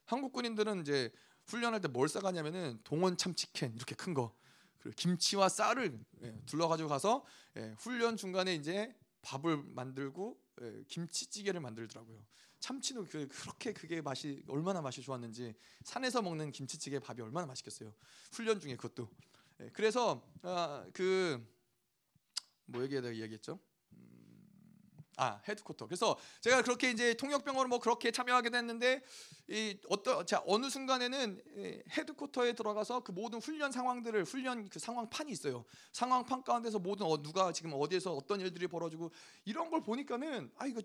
[0.05, 1.11] 한국 군인들은 이제
[1.45, 4.35] 훈련할 때 뭘 싸가냐면은 동원 참치캔 이렇게 큰 거.
[4.79, 7.25] 그리고 김치와 쌀을 예, 둘러가지고 가서
[7.57, 12.25] 예, 훈련 중간에 이제 밥을 만들고 예, 김치찌개를 만들더라고요.
[12.59, 17.93] 참치도 그, 그렇게 그게 맛이 얼마나 맛이 좋았는지 산에서 먹는 김치찌개 밥이 얼마나 맛있겠어요.
[18.31, 19.09] 훈련 중에 그것도.
[19.61, 21.43] 예, 그래서 아, 그뭐
[22.83, 23.59] 얘기하다 얘기했죠.
[25.21, 25.86] 아 헤드코터.
[25.88, 29.03] 그래서 제가 그렇게 이제 통역병으로 뭐 그렇게 참여하게 됐는데
[29.49, 35.65] 이 어떤 자 어느 순간에는 헤드코터에 들어가서 그 모든 훈련 상황들을 훈련 그 상황판이 있어요.
[35.91, 39.12] 상황판 가운데서 모든 어, 누가 지금 어디에서 어떤 일들이 벌어지고
[39.43, 40.82] 이런 걸 보니까는 아 이거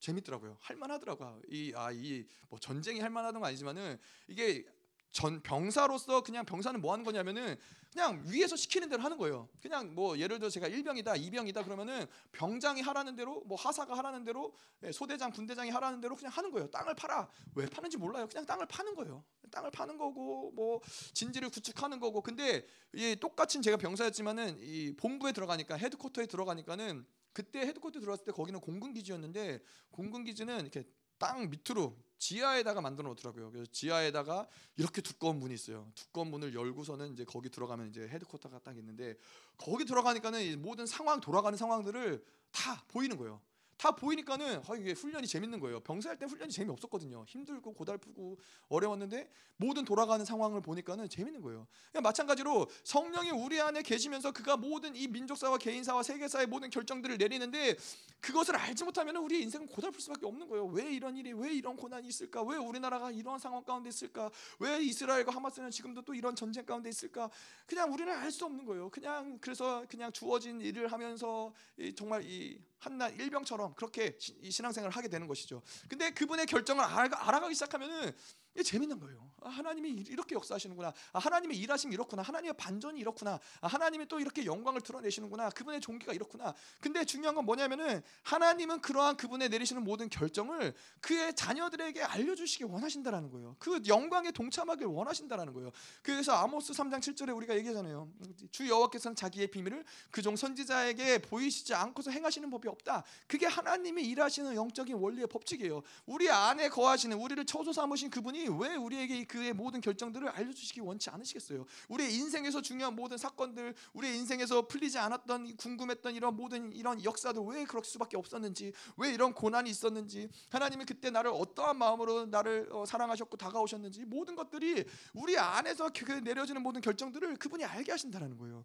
[0.00, 0.56] 재밌더라고요.
[0.60, 1.42] 할만하더라고요.
[1.50, 4.64] 이 아 이 뭐 전쟁이 할만하던 건 아니지만은 이게
[5.12, 7.56] 전 병사로서 그냥 병사는 뭐 하는 거냐면은
[7.96, 9.48] 그냥 위에서 시키는 대로 하는 거예요.
[9.62, 14.54] 그냥 뭐 예를 들어 제가 1병이다, 2병이다 그러면은 병장이 하라는 대로 뭐 하사가 하라는 대로
[14.82, 16.70] 예, 소대장, 분대장이 하라는 대로 그냥 하는 거예요.
[16.70, 17.26] 땅을 팔아.
[17.54, 18.26] 왜 파는지 몰라요.
[18.28, 19.24] 그냥 땅을 파는 거예요.
[19.50, 20.80] 땅을 파는 거고 뭐
[21.14, 22.20] 진지를 구축하는 거고.
[22.20, 28.60] 근데 이 똑같은 제가 병사였지만은 이 본부에 들어가니까 헤드쿼터에 들어가니까는 그때 헤드쿼터 들어갔을 때 거기는
[28.60, 30.84] 공군 기지였는데 공군 기지는 이렇게
[31.18, 33.50] 땅 밑으로 지하에다가 만들어 놓더라고요.
[33.50, 35.90] 그래서 지하에다가 이렇게 두꺼운 문이 있어요.
[35.94, 39.16] 두꺼운 문을 열고서는 이제 거기 들어가면 이제 헤드쿼터가 딱 있는데
[39.56, 43.40] 거기 들어가니까는 모든 상황 돌아가는 상황들을 다 보이는 거예요.
[43.76, 45.80] 다 보이니까는 아, 이게 훈련이 재밌는 거예요.
[45.80, 47.24] 병사할 때 훈련이 재미 없었거든요.
[47.28, 51.66] 힘들고 고달프고 어려웠는데 모든 돌아가는 상황을 보니까는 재밌는 거예요.
[52.02, 57.76] 마찬가지로 성령이 우리 안에 계시면서 그가 모든 이 민족사와 개인사와 세계사의 모든 결정들을 내리는데
[58.20, 60.66] 그것을 알지 못하면 우리의 인생은 고달플 수밖에 없는 거예요.
[60.66, 62.42] 왜 이런 일이 왜 이런 고난이 있을까?
[62.42, 64.30] 왜 우리나라가 이러한 상황 가운데 있을까?
[64.58, 67.30] 왜 이스라엘과 하마스는 지금도 또 이런 전쟁 가운데 있을까?
[67.66, 68.90] 그냥 우리는 알 수 없는 거예요.
[68.90, 71.54] 그냥 그래서 그냥 주어진 일을 하면서
[71.96, 75.60] 정말 이 한날 일병처럼 그렇게 신앙생활을 하게 되는 것이죠.
[75.88, 78.14] 근데 그분의 결정을 알아가기 시작하면은
[78.56, 79.30] 이게 재밌는 거예요.
[79.42, 80.94] 아, 하나님이 이렇게 역사하시는구나.
[81.12, 82.22] 아, 하나님의 일하심이 이렇구나.
[82.22, 83.38] 하나님의 반전이 이렇구나.
[83.60, 85.50] 아, 하나님이 또 이렇게 영광을 드러내시는구나.
[85.50, 86.54] 그분의 종기가 이렇구나.
[86.80, 93.56] 근데 중요한 건 뭐냐면은 하나님은 그러한 그분의 내리시는 모든 결정을 그의 자녀들에게 알려주시기 원하신다라는 거예요.
[93.58, 95.70] 그 영광에 동참하길 원하신다라는 거예요.
[96.02, 98.10] 그래서 아모스 3장 7절에 우리가 얘기하잖아요.
[98.50, 103.04] 주 여호와께서는 자기의 비밀을 그종 선지자에게 보이시지 않고서 행하시는 법이 없다.
[103.26, 105.82] 그게 하나님이 일하시는 영적인 원리의 법칙이에요.
[106.06, 111.64] 우리 안에 거하시는 우리를 처소 삼으신 그분이 왜 우리에게 그의 모든 결정들을 알려주시기 원치 않으시겠어요?
[111.88, 117.64] 우리의 인생에서 중요한 모든 사건들, 우리의 인생에서 풀리지 않았던 궁금했던 이런 모든 이런 역사들 왜
[117.64, 123.36] 그럴 수밖에 없었는지, 왜 이런 고난이 있었는지, 하나님이 그때 나를 어떠한 마음으로 나를 어, 사랑하셨고
[123.36, 128.64] 다가오셨는지 모든 것들이 우리 안에서 그 내려지는 모든 결정들을 그분이 알게 하신다는 거예요.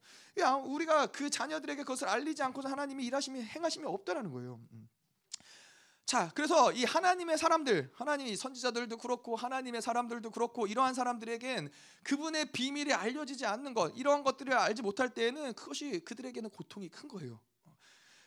[0.66, 4.60] 우리가 그 자녀들에게 그것을 알리지 않고서 하나님이 일하심이 행하심이 없다라는 거예요.
[6.02, 6.06] 음.
[6.06, 11.72] 자, 그래서 이 하나님의 사람들, 하나님의 선지자들도 그렇고 하나님의 사람들도 그렇고 이러한 사람들에겐
[12.04, 17.40] 그분의 비밀이 알려지지 않는 것, 이러한 것들을 알지 못할 때에는 그것이 그들에게는 고통이 큰 거예요.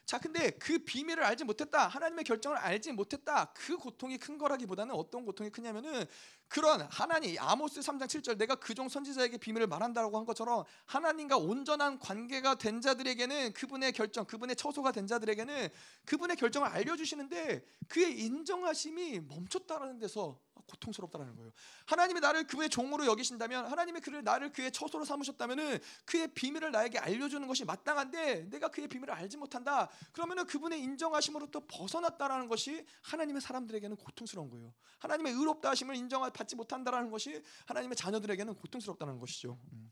[0.06, 1.88] 자, 근데 그 비밀을 알지 못했다.
[1.88, 3.52] 하나님의 결정을 알지 못했다.
[3.54, 6.04] 그 고통이 큰 거라기보다는 어떤 고통이 크냐면은
[6.48, 11.98] 그런 하나님 아모스 3장 7절 내가 그 종 선지자에게 비밀을 말한다라고 한 것처럼 하나님과 온전한
[12.00, 15.68] 관계가 된 자들에게는 그분의 결정, 그분의 처소가 된 자들에게는
[16.06, 21.52] 그분의 결정을 알려 주시는데 그의 인정하심이 멈췄다라는 데서 고통스럽다라는 거예요.
[21.86, 27.28] 하나님이 나를 그의 종으로 여기신다면 하나님이 그를 나를 그의 처소로 삼으셨다면은 그의 비밀을 나에게 알려
[27.28, 29.90] 주는 것이 마땅한데 내가 그의 비밀을 알지 못한다.
[30.12, 34.72] 그러면은 그분의 인정하심으로부터 벗어났다라는 것이 하나님의 사람들에게는 고통스러운 거예요.
[35.00, 39.58] 하나님의 의롭다 하심을 인정 받지 못한다라는 것이 하나님의 자녀들에게는 고통스럽다는 것이죠.
[39.72, 39.90] 음.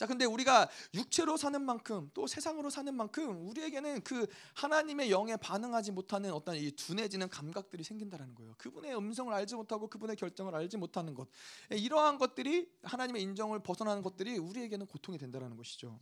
[0.00, 5.92] 자, 근데 우리가 육체로 사는 만큼 또 세상으로 사는 만큼 우리에게는 그 하나님의 영에 반응하지
[5.92, 8.54] 못하는 어떤 이 둔해지는 감각들이 생긴다라는 거예요.
[8.56, 11.28] 그분의 음성을 알지 못하고 그분의 결정을 알지 못하는 것.
[11.68, 16.00] 이러한 것들이 하나님의 인정을 벗어나는 것들이 우리에게는 고통이 된다라는 것이죠.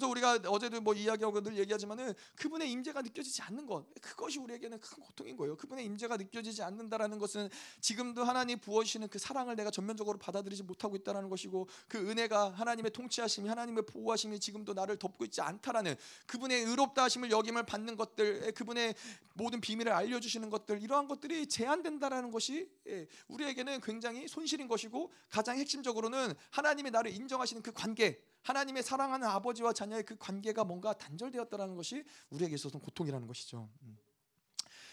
[0.00, 0.08] 음.
[0.08, 5.02] 그래서 우리가 어제도 뭐 이야기하고 늘 얘기하지만은 그분의 임재가 느껴지지 않는 것 그것이 우리에게는 큰
[5.02, 5.56] 고통인 거예요.
[5.56, 11.28] 그분의 임재가 느껴지지 않는다라는 것은 지금도 하나님 부어주시는 그 사랑을 내가 전면적으로 받아들이지 못하고 있다라는
[11.28, 15.94] 것이고 그 은혜가 하나님의 통치하심이 하나님의 보호하심이 지금도 나를 덮고 있지 않다라는
[16.26, 18.94] 그분의 의롭다 하심을 여김을 받는 것들 그분의
[19.34, 26.34] 모든 비밀을 알려주시는 것들 이러한 것들이 제한된다라는 것이 예, 우리에게는 굉장히 손실인 것이고 가장 핵심적으로는
[26.50, 32.54] 하나님이 나를 인정하시는 그 관계 하나님의 사랑하는 아버지와 자녀의 그 관계가 뭔가 단절되었다라는 것이 우리에게
[32.54, 33.68] 있어서는 고통이라는 것이죠.
[33.82, 33.98] 음.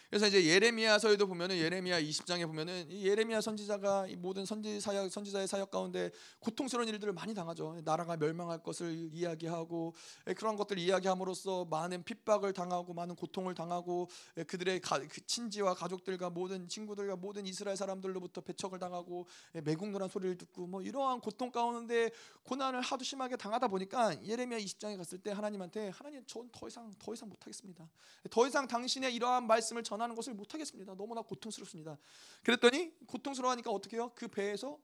[0.10, 5.48] 그래서 이제 예레미야서에도 보면은 예레미야 20장에 보면은 이 예레미야 선지자가 이 모든 선지 사역 선지자의
[5.48, 7.80] 사역 가운데 고통스러운 일들을 많이 당하죠.
[7.84, 9.94] 나라가 멸망할 것을 이야기하고
[10.28, 15.74] 예, 그런 것들 이야기함으로써 많은 핍박을 당하고 많은 고통을 당하고 예, 그들의 가, 그 친지와
[15.74, 21.52] 가족들과 모든 친구들과 모든 이스라엘 사람들로부터 배척을 당하고 예, 매국노란 소리를 듣고 뭐 이러한 고통
[21.52, 22.10] 가운데
[22.44, 27.14] 고난을 하도 심하게 당하다 보니까 예레미야 20장에 갔을 때 하나님한테 하나님 전 더 이상 더
[27.14, 27.88] 이상 못 하겠습니다.
[28.32, 30.94] 더 이상 당신의 이러한 말씀을 전 전하는 것을 못 하겠습니다.
[30.94, 31.98] 너무나 고통스럽습니다.
[32.44, 34.12] 그랬더니 고통스러워하니까 어떻게 해요?
[34.14, 34.78] 그 배에서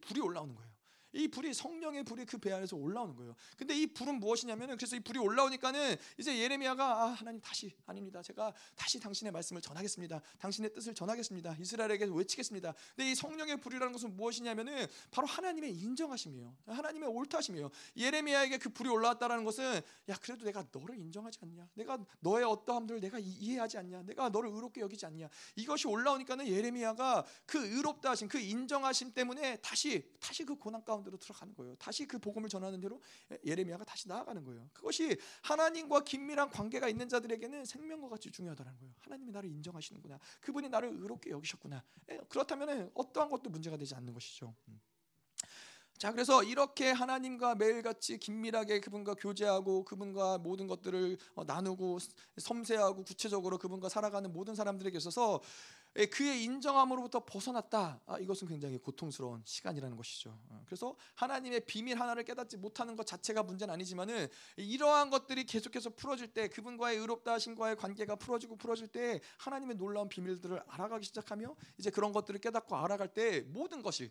[0.00, 0.77] 불이 올라오는 거예요.
[1.12, 3.34] 이 불이 성령의 불이 그 배 안에서 올라오는 거예요.
[3.56, 8.22] 근데 이 불은 무엇이냐면은 그래서 이 불이 올라오니까는 이제 예레미야가 아, 하나님 다시 아닙니다.
[8.22, 10.20] 제가 다시 당신의 말씀을 전하겠습니다.
[10.38, 11.56] 당신의 뜻을 전하겠습니다.
[11.58, 12.74] 이스라엘에게 외치겠습니다.
[12.94, 16.56] 근데 이 성령의 불이라는 것은 무엇이냐면은 바로 하나님의 인정하심이에요.
[16.66, 17.70] 하나님의 옳다심이에요.
[17.96, 21.68] 예레미야에게 그 불이 올라왔다라는 것은 야 그래도 내가 너를 인정하지 않냐?
[21.74, 24.02] 내가 너의 어떠함들을 내가 이해하지 않냐?
[24.02, 25.28] 내가 너를 의롭게 여기지 않냐?
[25.56, 31.16] 이것이 올라오니까는 예레미야가 그 의롭다 하심, 그 인정하심 때문에 다시 다시 그 고난 가운데 가운데로
[31.18, 31.74] 들어가는 거예요.
[31.76, 33.00] 다시 그 복음을 전하는 대로
[33.44, 34.68] 예레미야가 다시 나아가는 거예요.
[34.72, 38.94] 그것이 하나님과 긴밀한 관계가 있는 자들에게는 생명과 같이 중요하다는 거예요.
[39.00, 40.18] 하나님이 나를 인정하시는구나.
[40.40, 41.82] 그분이 나를 의롭게 여기셨구나.
[42.10, 44.54] 예, 그렇다면 어떠한 것도 문제가 되지 않는 것이죠.
[44.68, 44.80] 음.
[45.98, 51.98] 자, 그래서 이렇게 하나님과 매일같이 긴밀하게 그분과 교제하고 그분과 모든 것들을 어, 나누고
[52.36, 58.00] 섬세하고 구체적으로 그분과 살아가는 모든 사람들에게 있어서 예, 그의 인정함으로부터 벗어났다.
[58.06, 60.30] 아, 이것은 굉장히 고통스러운 시간이라는 것이죠.
[60.48, 66.28] 어, 그래서 하나님의 비밀 하나를 깨닫지 못하는 것 자체가 문제는 아니지만은 이러한 것들이 계속해서 풀어질
[66.28, 72.12] 때 그분과의 의롭다 하신과의 관계가 풀어지고 풀어질 때 하나님의 놀라운 비밀들을 알아가기 시작하며 이제 그런
[72.12, 74.10] 것들을 깨닫고 알아갈 때 모든 것이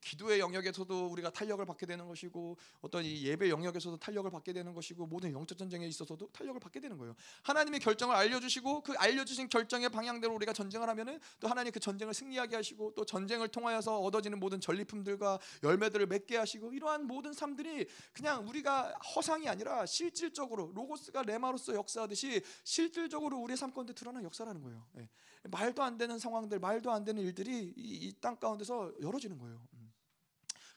[0.00, 5.06] 기도의 영역에서도 우리가 탄력을 받게 되는 것이고 어떤 이 예배 영역에서도 탄력을 받게 되는 것이고
[5.06, 7.14] 모든 영적 전쟁에 있어서도 탄력을 받게 되는 거예요.
[7.42, 12.14] 하나님의 결정을 알려주시고 그 알려주신 결정의 방향대로 우리가 전쟁을 하면 하면은 또 하나님 그 전쟁을
[12.14, 18.46] 승리하게 하시고 또 전쟁을 통하여서 얻어지는 모든 전리품들과 열매들을 맺게 하시고 이러한 모든 삶들이 그냥
[18.48, 24.86] 우리가 허상이 아니라 실질적으로 로고스가 레마로서 역사하듯이 실질적으로 우리의 삶 가운데 드러난 역사라는 거예요.
[24.98, 25.08] 예.
[25.50, 29.60] 말도 안 되는 상황들, 말도 안 되는 일들이 이 땅 가운데서 열어지는 거예요.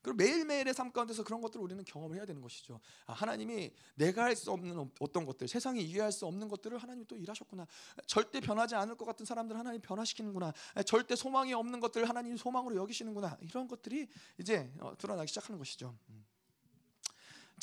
[0.04, 2.80] 그리고 매일매일의 삶 가운데서 그런 것들을 우리는 경험을 해야 되는 것이죠.
[3.08, 7.16] 아, 하나님이 내가 할 수 없는 어떤 것들, 세상이 이해할 수 없는 것들을 하나님이 또
[7.16, 7.66] 일하셨구나.
[8.06, 10.54] 절대 변하지 않을 것 같은 사람들 하나님 변화시키는구나.
[10.86, 13.38] 절대 소망이 없는 것들을 하나님 소망으로 여기시는구나.
[13.42, 15.96] 이런 것들이 이제 어, 드러나기 시작하는 것이죠.
[16.10, 16.26] 음.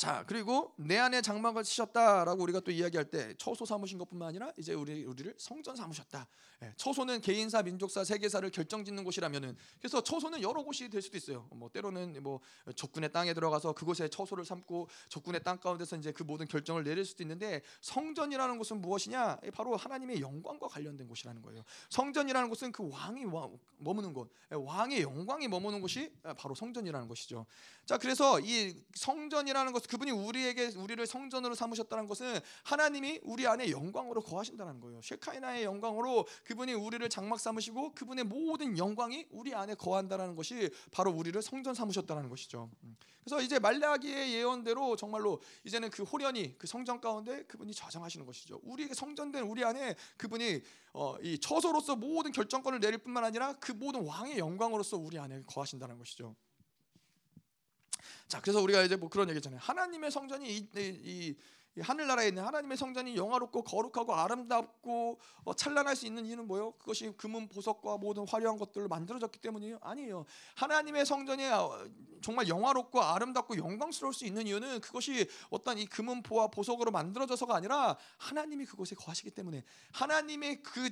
[0.01, 4.73] 자 그리고 내 안에 장막을 치셨다라고 우리가 또 이야기할 때 처소 삼으신 것뿐만 아니라 이제
[4.73, 6.27] 우리 우리를 성전 삼으셨다.
[6.63, 11.47] 예, 처소는 개인사, 민족사, 세계사를 결정짓는 곳이라면은 그래서 처소는 여러 곳이 될 수도 있어요.
[11.51, 12.39] 뭐 때로는 뭐
[12.75, 17.21] 적군의 땅에 들어가서 그곳에 처소를 삼고 적군의 땅 가운데서 이제 그 모든 결정을 내릴 수도
[17.23, 19.37] 있는데 성전이라는 곳은 무엇이냐?
[19.53, 21.63] 바로 하나님의 영광과 관련된 곳이라는 거예요.
[21.89, 23.25] 성전이라는 곳은 그 왕이
[23.77, 27.45] 머무는 곳, 예, 왕의 영광이 머무는 곳이 바로 성전이라는 것이죠.
[27.85, 34.21] 자 그래서 이 성전이라는 것 그분이 우리에게 우리를 성전으로 삼으셨다는 것은 하나님이 우리 안에 영광으로
[34.21, 35.01] 거하신다는 거예요.
[35.01, 41.41] 셰카이나의 영광으로 그분이 우리를 장막 삼으시고 그분의 모든 영광이 우리 안에 거한다는 것이 바로 우리를
[41.41, 42.69] 성전 삼으셨다는 것이죠.
[42.85, 42.95] 음.
[43.21, 48.61] 그래서 이제 말라기의 예언대로 정말로 이제는 그 호련이 그 성전 가운데 그분이 저장하시는 것이죠.
[48.63, 50.61] 우리에게 성전된 우리 안에 그분이
[50.93, 55.97] 어, 이 처소로서 모든 결정권을 내릴 뿐만 아니라 그 모든 왕의 영광으로서 우리 안에 거하신다는
[55.97, 56.33] 것이죠.
[58.31, 59.59] 자, 그래서 우리가 이제 뭐 그런 얘기잖아요.
[59.61, 61.35] 하나님의 성전이 이, 이, 이
[61.79, 66.71] 하늘나라에 있는 하나님의 성전이 영화롭고 거룩하고 아름답고 어, 찬란할 수 있는 이유는 뭐요?
[66.73, 69.79] 그것이 금은 보석과 모든 화려한 것들로 만들어졌기 때문이에요?
[69.81, 70.25] 아니에요.
[70.55, 71.87] 하나님의 성전이 어,
[72.21, 77.97] 정말 영화롭고 아름답고 영광스러울 수 있는 이유는 그것이 어떤 이 금은 보와 보석으로 만들어져서가 아니라
[78.17, 80.89] 하나님이 그곳에 거하시기 때문에 하나님의 그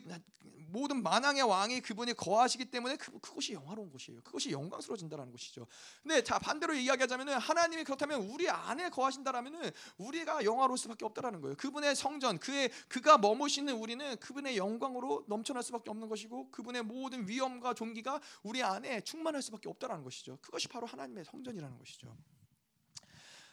[0.71, 4.21] 모든 만왕의 왕이 그분이 거하시기 때문에 그, 그것이 영화로운 곳이에요.
[4.23, 5.67] 그것이 영광스러워진다는 것이죠.
[6.01, 11.55] 근데 자 반대로 이야기하자면은 하나님이 그렇다면 우리 안에 거하신다라면은 우리가 영화 로울 수밖에 없다라는 거예요.
[11.57, 17.73] 그분의 성전, 그의 그가 머무시는 우리는 그분의 영광으로 넘쳐날 수밖에 없는 것이고 그분의 모든 위엄과
[17.73, 20.37] 존귀가 우리 안에 충만할 수밖에 없다라는 것이죠.
[20.41, 22.15] 그것이 바로 하나님의 성전이라는 것이죠.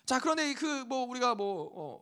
[0.05, 2.00] 자 그런데 그 뭐 우리가 뭐이 어,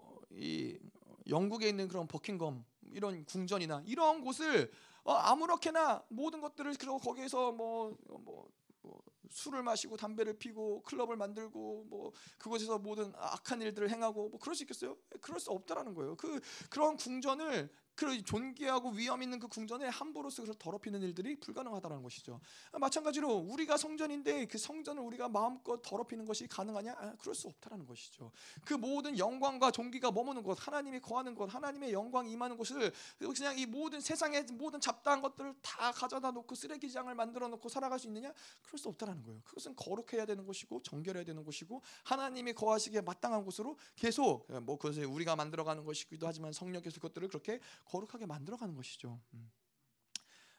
[1.28, 4.70] 영국에 있는 그런 버킹검 이런 궁전이나 이런 곳을
[5.04, 8.48] 어, 아무렇게나 모든 것들을 그리고 거기에서 뭐, 뭐, 뭐
[9.30, 14.62] 술을 마시고 담배를 피고 클럽을 만들고 뭐 그곳에서 모든 악한 일들을 행하고 뭐 그럴 수
[14.64, 14.96] 있겠어요?
[15.20, 16.16] 그럴 수 없다라는 거예요.
[16.16, 22.40] 그 그런 궁전을 그 존귀하고 위험 있는 그 궁전에 함부로 쓰서 더럽히는 일들이 불가능하다는 것이죠.
[22.72, 26.92] 마찬가지로 우리가 성전인데 그 성전을 우리가 마음껏 더럽히는 것이 가능하냐?
[26.98, 28.32] 아, 그럴 수 없다는 것이죠.
[28.64, 33.66] 그 모든 영광과 존귀가 머무는 곳, 하나님이 거하는 곳, 하나님의 영광이 임하는 곳을 그냥 이
[33.66, 38.32] 모든 세상의 모든 잡다한 것들을 다 가져다 놓고 쓰레기장을 만들어 놓고 살아갈 수 있느냐?
[38.62, 39.40] 그럴 수 없다는 거예요.
[39.44, 45.36] 그것은 거룩해야 되는 것이고 정결해야 되는 것이고 하나님이 거하시기에 마땅한 곳으로 계속 뭐 그것을 우리가
[45.36, 49.20] 만들어가는 것이기도 하지만 성령께서 그것들을 그렇게 거룩하게 만들어가는 것이죠.
[49.34, 49.50] 음.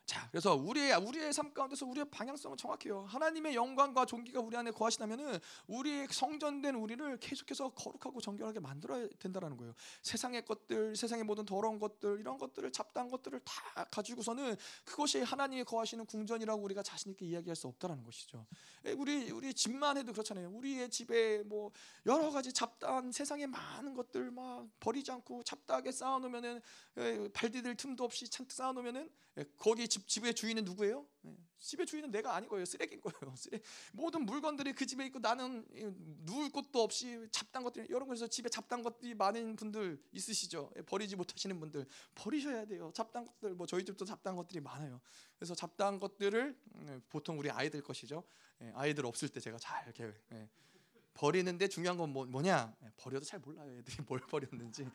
[0.05, 3.05] 자, 그래서 우리의 우리의 삶 가운데서 우리의 방향성은 정확해요.
[3.05, 9.73] 하나님의 영광과 존귀가 우리 안에 거하시다면은 우리의 성전된 우리를 계속해서 거룩하고 정결하게 만들어야 된다라는 거예요.
[10.03, 16.05] 세상의 것들, 세상의 모든 더러운 것들, 이런 것들을 잡다한 것들을 다 가지고서는 그것이 하나님이 거하시는
[16.05, 18.45] 궁전이라고 우리가 자신 있게 이야기할 수 없다라는 것이죠.
[18.97, 20.51] 우리 우리 집만 해도 그렇잖아요.
[20.51, 21.71] 우리의 집에 뭐
[22.05, 26.61] 여러 가지 잡다한 세상의 많은 것들 막 버리지 않고 잡다하게 쌓아놓으면은
[27.33, 29.09] 발 디딜 틈도 없이 잔뜩 쌓아놓으면은
[29.57, 31.07] 거기 집 집의 주인은 누구예요?
[31.21, 31.37] 네.
[31.57, 32.65] 집의 주인은 내가 아니고요.
[32.65, 33.33] 쓰레기인 거예요.
[33.37, 33.61] 쓰레
[33.93, 35.65] 모든 물건들이 그 집에 있고 나는
[36.25, 40.69] 누울 곳도 없이 잡단 것들 여러분 그래서 집에 잡단 것들이 많은 분들 있으시죠?
[40.75, 42.91] 예, 버리지 못하시는 분들 버리셔야 돼요.
[42.93, 44.99] 잡단 것들 뭐 저희 집도 잡단 것들이 많아요.
[45.37, 48.25] 그래서 잡단 것들을 음, 보통 우리 아이들 것이죠.
[48.63, 50.49] 예, 아이들 없을 때 제가 잘 이렇게 예,
[51.13, 53.77] 버리는데 중요한 건 뭐, 냐 버려도 잘 몰라요.
[53.77, 54.85] 애들이 뭘 버렸는지.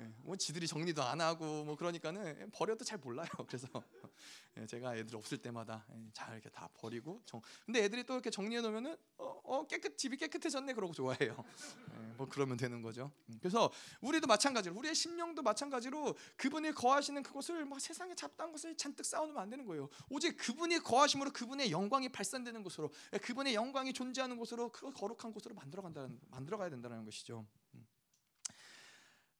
[0.00, 3.26] 예, 뭐 지들이 정리도 안 하고 뭐 그러니까는 버려도 잘 몰라요.
[3.48, 3.66] 그래서
[4.58, 7.40] 예, 제가 애들 없을 때마다 예, 잘 이렇게 다 버리고 정.
[7.64, 11.42] 근데 애들이 또 이렇게 정리해 놓으면은 어, 어 깨끗 집이 깨끗해졌네 그러고 좋아해요.
[12.18, 13.10] 뭐 그러면 되는 거죠.
[13.28, 19.04] 음, 그래서 우리도 마찬가지로 우리의 심령도 마찬가지로 그분이 거하시는 그곳을 막 세상에 잡다한 것을 잔뜩
[19.04, 19.88] 쌓아놓으면 안 되는 거예요.
[20.10, 22.90] 오직 그분이 거하심으로 그분의 영광이 발산되는 곳으로
[23.22, 27.46] 그분의 영광이 존재하는 곳으로 그 거룩한 곳으로 만들어 간다는 만들어 가야 된다는 것이죠.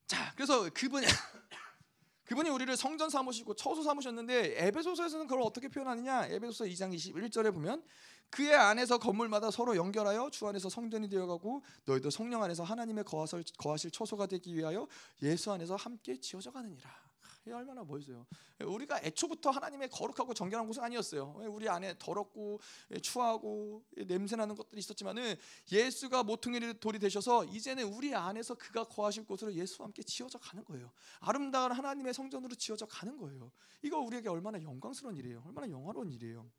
[0.07, 0.09] 음.
[0.09, 1.07] 자, 그래서 그분이
[2.25, 6.27] 그분이 우리를 성전 삼으시고 처소 삼으셨는데 에베소서에서는 그걸 어떻게 표현하느냐?
[6.27, 7.85] 에베소서 2장 21절에 보면
[8.31, 14.27] 그의 안에서 건물마다 서로 연결하여 주 안에서 성전이 되어가고 너희도 성령 안에서 하나님의 거하실 처소가
[14.27, 14.88] 되기 위하여
[15.23, 17.06] 예수 안에서 함께 지어져 가느니라.
[17.47, 18.27] 이 얼마나 멋있어요.
[18.61, 21.37] 우리가 애초부터 하나님의 거룩하고 정결한 곳은 아니었어요.
[21.49, 22.61] 우리 안에 더럽고
[23.03, 25.37] 추하고 냄새나는 것들이 있었지만은
[25.71, 30.91] 예수가 모퉁이 돌이 되셔서 이제는 우리 안에서 그가 거하실 곳으로 예수와 함께 지어져 가는 거예요.
[31.21, 33.53] 아름다운 하나님의 성전으로 지어져 가는 거예요.
[33.83, 35.45] 이거 우리에게 얼마나 영광스러운 일이에요.
[35.47, 36.51] 얼마나 영화로운 일이에요.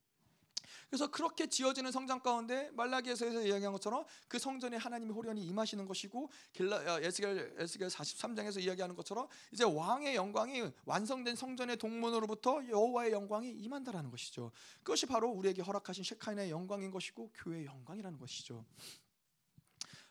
[0.90, 7.00] 그래서 그렇게 지어지는 성장 가운데 말라기에서 이야기한 것처럼 그 성전에 하나님의 호련이 임하시는 것이고 어,
[7.02, 14.52] 에스겔 에스겔 43장에서 이야기하는 것처럼 이제 왕의 영광이 완성된 성전의 동문으로부터 여호와의 영광이 임한다라는 것이죠.
[14.84, 18.66] 그것이 바로 우리에게 허락하신 셰카인의 영광인 것이고 교회의 영광이라는 것이죠.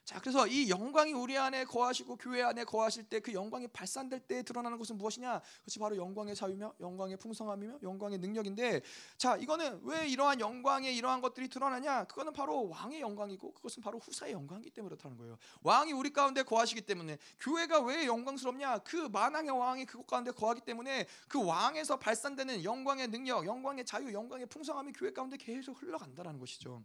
[0.06, 4.44] 자, 그래서 이 영광이 우리 안에 거하시고 교회 안에 거하실 때 그 영광이 발산될 때
[4.44, 5.40] 드러나는 것은 무엇이냐?
[5.58, 8.82] 그것이 바로 영광의 자유며 영광의 풍성함이며 영광의 능력인데
[9.16, 12.04] 자, 이거는 왜 이러한 영광의 이러한 것들이 드러나냐?
[12.04, 15.38] 그거는 바로 왕의 영광이고 그것은 바로 후사의 영광이기 때문에 그렇다는 거예요.
[15.62, 18.78] 왕이 우리 가운데 거하시기 때문에 교회가 왜 영광스럽냐?
[18.78, 24.46] 그 만왕의 왕이 그곳 가운데 거하기 때문에 그 왕에서 발산되는 영광의 능력, 영광의 자유, 영광의
[24.46, 26.80] 풍성함이 교회 가운데 계속 흘러간다라는 것이죠.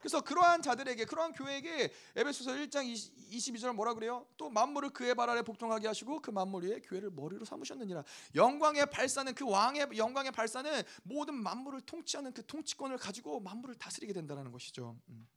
[0.00, 2.84] 그래서 그러한 자들에게 그러한 교회에게 에베소서 1장
[3.30, 4.26] 22절 뭐라 그래요?
[4.36, 8.02] 또 만물을 그의 발 아래 복종하게 하시고 그 만물 위에 교회를 머리로 삼으셨느니라.
[8.34, 14.50] 영광의 발사는 그 왕의 영광의 발사는 모든 만물을 통치하는 그 통치권을 가지고 만물을 다스리게 된다는
[14.50, 14.96] 것이죠.
[15.10, 15.28] 음.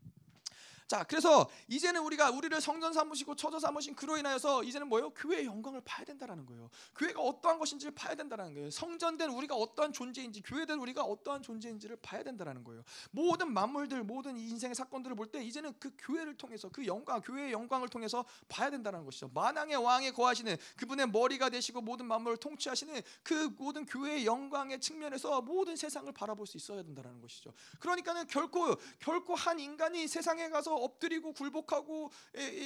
[0.88, 5.10] 자, 그래서 이제는 우리가 우리를 성전 삼으시고 처저 삼으신 그로 인하여서 이제는 뭐예요?
[5.12, 6.70] 교회의 영광을 봐야 된다라는 거예요.
[6.96, 8.70] 교회가 어떠한 것인지를 봐야 된다라는 거예요.
[8.70, 12.84] 성전된 우리가 어떠한 존재인지, 교회된 우리가 어떠한 존재인지를 봐야 된다라는 거예요.
[13.12, 17.88] 모든 만물들, 모든 인생의 사건들을 볼 때 이제는 그 교회를 통해서 그 영광, 교회의 영광을
[17.88, 19.30] 통해서 봐야 된다는 것이죠.
[19.34, 25.76] 만왕의 왕에 거하시는 그분의 머리가 되시고 모든 만물을 통치하시는 그 모든 교회의 영광의 측면에서 모든
[25.76, 27.54] 세상을 바라볼 수 있어야 된다는 것이죠.
[27.80, 32.12] 그러니까는 결코 결코 한 인간이 세상에 가서 엎드리고 굴복하고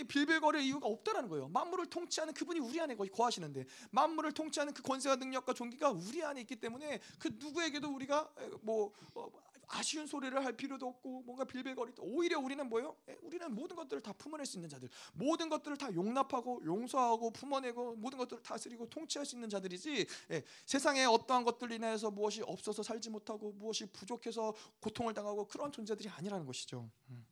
[0.07, 1.47] 빌빌거릴 이유가 없다라는 거예요.
[1.49, 6.41] 만물을 통치하는 그분이 우리 안에 거의 거하시는데 만물을 통치하는 그 권세와 능력과 존귀가 우리 안에
[6.41, 8.29] 있기 때문에 그 누구에게도 우리가
[8.61, 9.29] 뭐 어,
[9.67, 12.95] 아쉬운 소리를 할 필요도 없고 뭔가 빌빌거리도 오히려 우리는 뭐예요?
[13.21, 18.17] 우리는 모든 것들을 다 품어낼 수 있는 자들, 모든 것들을 다 용납하고 용서하고 품어내고 모든
[18.17, 23.51] 것들을 다스리고 통치할 수 있는 자들이지 예, 세상에 어떠한 것들 인해서 무엇이 없어서 살지 못하고
[23.53, 26.89] 무엇이 부족해서 고통을 당하고 그런 존재들이 아니라는 것이죠.
[27.09, 27.25] 음.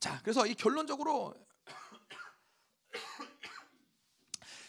[0.00, 1.34] 자, 그래서 이 결론적으로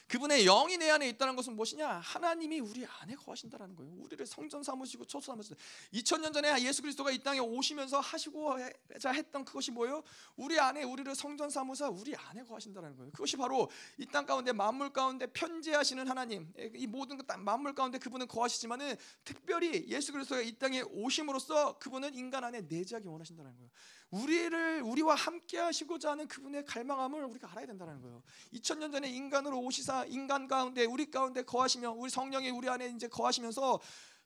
[0.07, 1.87] 그분의 영이 내 안에 있다는 것은 무엇이냐?
[1.87, 3.93] 하나님이 우리 안에 거하신다라는 거예요.
[3.93, 5.55] 우리를 성전 삼으시고 초소 삼으시고
[5.93, 8.55] 2000년 전에 예수 그리스도가 이 땅에 오시면서 하시고
[8.99, 10.01] 자 했던 그것이 뭐예요?
[10.35, 13.11] 우리 안에 우리를 성전 삼으사 우리 안에 거하신다라는 거예요.
[13.11, 13.69] 그것이 바로
[13.99, 16.51] 이 땅 가운데 만물 가운데 편재하시는 하나님.
[16.73, 22.61] 이 모든 만물 가운데 그분은 거하시지만은 특별히 예수 그리스도가 이 땅에 오심으로써 그분은 인간 안에
[22.61, 23.69] 내재하기 원하신다는 거예요.
[24.11, 28.23] 우리를 우리와 함께 하시고자 하는 그분의 갈망함을 우리가 알아야 된다는 거예요.
[28.53, 33.79] 2000년 전에 인간으로 오시사 인간 가운데 우리 가운데 거하시며 우리 성령이 우리 안에 이제 거하시면서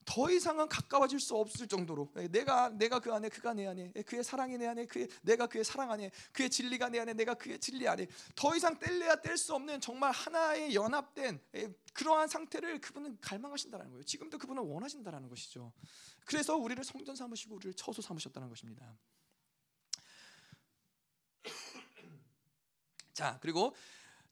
[0.06, 4.02] 더 이상은 가까워질 수 없을 정도로 예, 내가 내가 그 안에 그가 내 안에 예,
[4.02, 7.60] 그의 사랑이 내 안에 그의 내가 그의 사랑 안에 그의 진리가 내 안에 내가 그의
[7.60, 13.18] 진리 안에 더 이상 뗄래야 뗄 수 없는 정말 하나의 연합된 예, 그러한 상태를 그분은
[13.22, 14.04] 갈망하신다는 거예요.
[14.04, 15.72] 지금도 그분은 원하신다는 것이죠.
[16.26, 18.98] 그래서 우리를 성전 삼으시고 우리를 처소 삼으셨다는 것입니다.
[23.14, 23.76] 자 그리고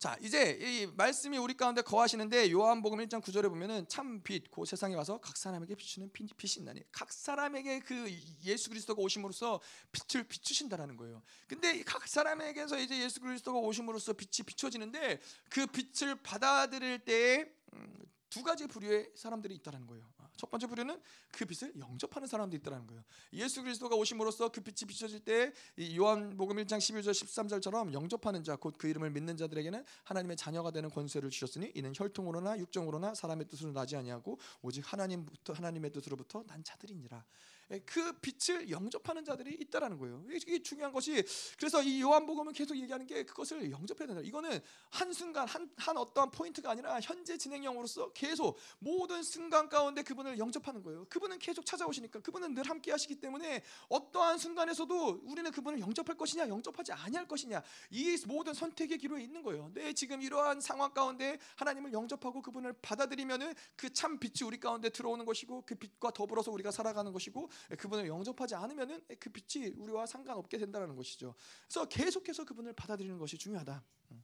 [0.01, 5.19] 자 이제 이 말씀이 우리 가운데 거하시는데 요한복음 1장 9절에 보면은 참빛 그 세상에 와서
[5.19, 8.09] 각 사람에게 비추는 빛이 있나니 각 사람에게 그
[8.43, 9.61] 예수 그리스도가 오심으로써
[9.91, 11.21] 빛을 비추신다라는 거예요.
[11.47, 15.19] 근데 각 사람에게서 이제 예수 그리스도가 오심으로써 빛이 비춰지는데
[15.51, 17.95] 그 빛을 받아들일 때에 음,
[18.31, 20.11] 두 가지 부류의 사람들이 있다는 거예요.
[20.41, 20.99] 첫 번째 부류는
[21.31, 23.03] 그 빛을 영접하는 사람도 있다는 거예요.
[23.33, 25.53] 예수 그리스도가 오심으로써 그 빛이 비춰질 때
[25.95, 31.29] 요한복음 1장 11절 13절처럼 영접하는 자 곧 그 이름을 믿는 자들에게는 하나님의 자녀가 되는 권세를
[31.29, 37.23] 주셨으니 이는 혈통으로나 육정으로나 사람의 뜻으로 나지 아니하고 오직 하나님부터 하나님의 뜻으로부터 난 자들이니라.
[37.71, 40.23] 예, 그 빛을 영접하는 자들이 있다라는 거예요.
[40.29, 41.23] 이게 중요한 것이
[41.57, 44.21] 그래서 이 요한복음은 계속 얘기하는 게 그것을 영접해야 된다.
[44.21, 50.30] 이거는 한 순간 한, 한 어떠한 포인트가 아니라 현재 진행형으로서 계속 모든 순간 가운데 그분을
[50.37, 51.05] 영접하는 거예요.
[51.09, 56.91] 그분은 계속 찾아오시니까 그분은 늘 함께 하시기 때문에 어떠한 순간에서도 우리는 그분을 영접할 것이냐 영접하지
[56.91, 57.61] 아니할 것이냐
[57.91, 59.71] 이 모든 선택의 기로에 있는 거예요.
[59.73, 65.25] 네, 지금 이러한 상황 가운데 하나님을 영접하고 그분을 받아들이면은 그 참 빛이 우리 가운데 들어오는
[65.25, 70.95] 것이고 그 빛과 더불어서 우리가 살아가는 것이고 그분을 영접하지 않으면은 그 빛이 우리와 상관없게 된다는
[70.95, 71.35] 것이죠.
[71.67, 73.83] 그래서 계속해서 그분을 받아들이는 것이 중요하다.
[74.11, 74.23] 음.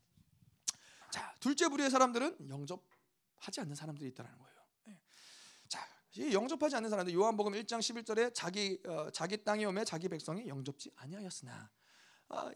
[1.11, 4.56] 자, 둘째 부류의 사람들은 영접하지 않는 사람들이 있다는 거예요.
[6.17, 11.51] 영접하지 않는 사람들 요한복음 1장 11절에 자기 어, 자기 땅에 오매 자기 백성이 영접지 아니하였으나
[11.51, 11.69] 아,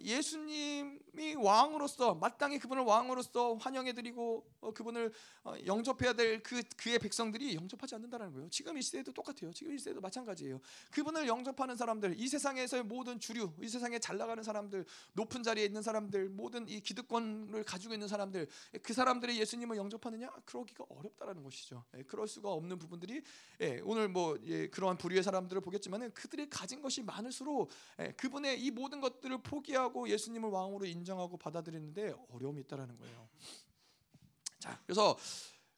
[0.01, 5.11] 예수님이 왕으로서 마땅히 그분을 왕으로서 환영해드리고 어, 그분을
[5.43, 8.49] 어, 영접해야 될 그 그의 백성들이 영접하지 않는다는 거예요.
[8.49, 9.51] 지금 이 시대도 똑같아요.
[9.53, 10.59] 지금 이 시대도 마찬가지예요.
[10.91, 15.81] 그분을 영접하는 사람들, 이 세상에서의 모든 주류, 이 세상에 잘 나가는 사람들, 높은 자리에 있는
[15.81, 18.47] 사람들, 모든 이 기득권을 가지고 있는 사람들,
[18.81, 20.29] 그 사람들이 예수님을 영접하느냐?
[20.45, 21.83] 그러기가 어렵다라는 것이죠.
[21.97, 23.21] 예, 그럴 수가 없는 부분들이
[23.61, 27.69] 예, 오늘 뭐 예, 그러한 부류의 사람들을 보겠지만은 그들이 가진 것이 많을수록
[28.17, 33.29] 그분의 이 모든 것들을 포 포기하고 예수님을 왕으로 인정하고 받아들이는데 어려움이 있다라는 거예요.
[34.59, 35.17] 자, 그래서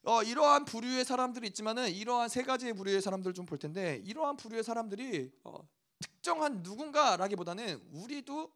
[0.04, 4.64] 어, 이러한 부류의 사람들이 있지만은 이러한 세 가지의 부류의 사람들 좀 볼 텐데 이러한 부류의
[4.64, 5.68] 사람들이 어,
[6.00, 8.52] 특정한 누군가라기보다는 우리도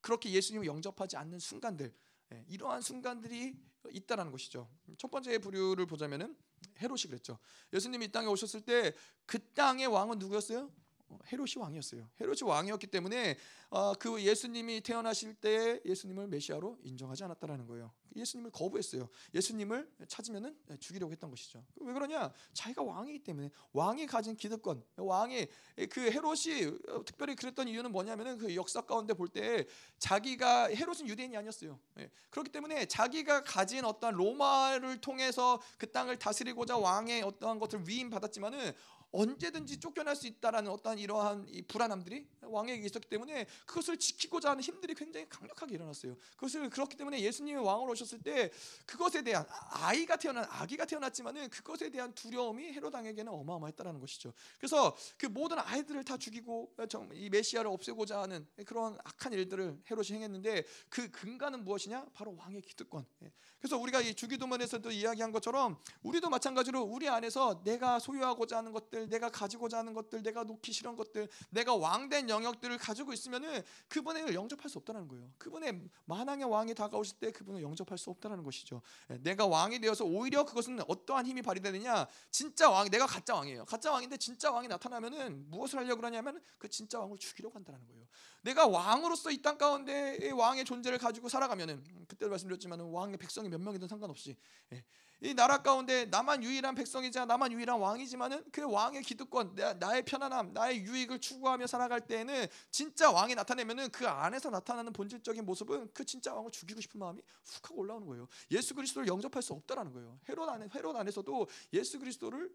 [0.00, 1.92] 그렇게 예수님을 영접하지 않는 순간들
[2.32, 3.56] 예, 이러한 순간들이
[3.90, 4.68] 있다라는 것이죠.
[4.98, 6.36] 첫 번째 부류를 보자면은
[6.78, 7.38] 헤롯이 그랬죠.
[7.72, 8.92] 예수님이 이 땅에 오셨을 때
[9.26, 10.70] 그 땅의 왕은 누구였어요?
[11.08, 12.08] 어, 헤롯이 왕이었어요.
[12.20, 13.36] 헤롯이 왕이었기 때문에
[13.70, 17.92] 어, 그 예수님이 태어나실 때 예수님을 메시아로 인정하지 않았다라는 거예요.
[18.14, 19.08] 예수님을 거부했어요.
[19.34, 21.64] 예수님을 찾으면은 죽이려고 했던 것이죠.
[21.76, 22.32] 왜 그러냐?
[22.54, 25.46] 자기가 왕이기 때문에 왕이 가진 기득권, 왕이
[25.90, 29.66] 그 헤롯이 어, 특별히 그랬던 이유는 뭐냐면은 그 역사 가운데 볼 때
[29.98, 31.78] 자기가 헤롯은 유대인이 아니었어요.
[31.98, 32.10] 예.
[32.30, 38.72] 그렇기 때문에 자기가 가진 어떤 로마를 통해서 그 땅을 다스리고자 왕의 어떠한 것을 위임 받았지만은
[39.12, 44.94] 언제든지 쫓겨날 수 있다라는 어떤 이러한 이 불안함들이 왕에게 있었기 때문에 그것을 지키고자 하는 힘들이
[44.94, 46.16] 굉장히 강력하게 일어났어요.
[46.36, 48.50] 그것을 그렇기 때문에 예수님이 왕으로 오셨을 때
[48.84, 54.32] 그것에 대한 아이가 태어난 아기가 태어났지만은 그것에 대한 두려움이 헤로당에게는 어마어마했다라는 것이죠.
[54.58, 56.74] 그래서 그 모든 아이들을 다 죽이고
[57.14, 62.06] 이 메시아를 없애고자 하는 그런 악한 일들을 헤롯이 행했는데 그 근간은 무엇이냐?
[62.12, 63.04] 바로 왕의 기득권.
[63.22, 63.32] 예.
[63.58, 69.30] 그래서 우리가 이 주기도문에서도 이야기한 것처럼 우리도 마찬가지로 우리 안에서 내가 소유하고자 하는 것들, 내가
[69.30, 74.78] 가지고자 하는 것들, 내가 놓기 싫은 것들, 내가 왕된 영역들을 가지고 있으면은 그분을 영접할 수
[74.78, 75.30] 없다는 거예요.
[75.38, 78.82] 그분의 만왕의 왕이 다가오실 때 그분을 영접할 수 없다는 것이죠.
[79.10, 82.06] 예, 내가 왕이 되어서 오히려 그것은 어떠한 힘이 발휘되느냐?
[82.30, 83.64] 진짜 왕, 내가 가짜 왕이에요.
[83.66, 88.06] 가짜 왕인데 진짜 왕이 나타나면은 무엇을 하려고 그러냐면 그 진짜 왕을 죽이려고 한다는 거예요.
[88.42, 93.86] 내가 왕으로서 이 땅 가운데 왕의 존재를 가지고 살아가면은 그때도 말씀드렸지만 왕의 백성이 몇 명이든
[93.86, 94.36] 상관없이
[94.72, 94.84] 예,
[95.22, 100.52] 이 나라 가운데 나만 유일한 백성이자 나만 유일한 왕이지만은 그 왕의 기득권, 나 의 편안함,
[100.52, 106.34] 나의 유익을 추구하며 살아갈 때에는 진짜 왕이 나타내면은 그 안에서 나타나는 본질적인 모습은 그 진짜
[106.34, 108.28] 왕을 죽이고 싶은 마음이 훅 하고 올라오는 거예요.
[108.50, 110.18] 예수 그리스도를 영접할 수 없다라는 거예요.
[110.28, 112.54] 헤롯 안에 헤롯 안에서도 예수 그리스도를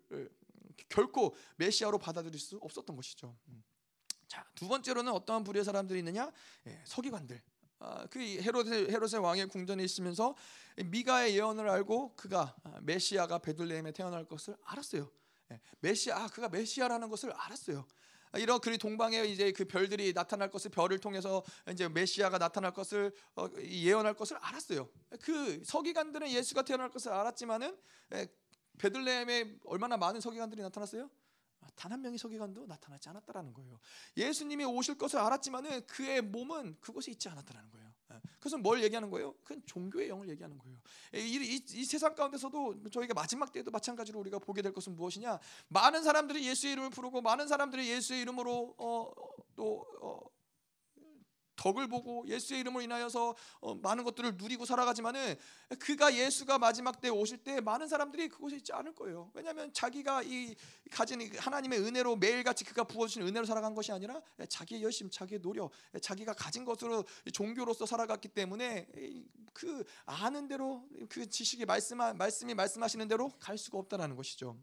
[0.88, 3.36] 결코 메시아로 받아들일 수 없었던 것이죠.
[3.48, 3.64] 음.
[4.28, 6.32] 자, 두 번째로는 어떠한 부류의 사람들이 있느냐?
[6.68, 7.42] 예, 서기관들.
[7.84, 10.36] 아, 그 헤롯의, 헤롯의 왕의 궁전에 있으면서
[10.86, 15.10] 미가의 예언을 알고 그가 아, 메시아가 베들레헴에 태어날 것을 알았어요.
[15.52, 17.88] 예, 메시아, 아, 그가 메시아라는 것을 알았어요.
[18.34, 23.12] 아, 이런 그 동방에 이제 그 별들이 나타날 것을 별을 통해서 이제 메시아가 나타날 것을
[23.36, 24.88] 어, 예언할 것을 알았어요.
[25.20, 27.76] 그 서기관들은 예수가 태어날 것을 알았지만은
[28.14, 28.28] 예,
[28.78, 31.10] 베들레헴에 얼마나 많은 서기관들이 나타났어요?
[31.76, 33.80] 단 한 명의 서기관도 나타나지 않았다라는 거예요.
[34.16, 37.92] 예수님이 오실 것을 알았지만은 그의 몸은 그곳에 있지 않았다라는 거예요.
[38.14, 38.22] 예.
[38.40, 39.34] 그래서 뭘 얘기하는 거예요?
[39.44, 40.78] 그건 종교의 영을 얘기하는 거예요.
[41.14, 45.40] 이, 이, 이, 세상 가운데서도 저희가 마지막 때에도 마찬가지로 우리가 보게 될 것은 무엇이냐?
[45.68, 49.12] 많은 사람들이 예수의 이름을 부르고 많은 사람들이 예수의 이름으로 어,
[49.56, 50.20] 또 어,
[51.62, 55.36] 덕을 보고 예수의 이름으로 인하여서 어, 많은 것들을 누리고 살아가지만은
[55.80, 59.30] 그가 예수가 마지막 때 오실 때 많은 사람들이 그곳에 있지 않을 거예요.
[59.36, 60.56] 왜냐하면 자기가 이
[60.90, 66.34] 가진 하나님의 은혜로 매일같이 그가 부어주신 은혜로 살아간 것이 아니라 자기의 열심, 자기의 노력, 자기가
[66.34, 68.88] 가진 것으로 종교로서 살아갔기 때문에
[69.54, 74.58] 그 아는 대로 그 지식이 말씀 말씀이 말씀하시는 대로 갈 수가 없다라는 것이죠.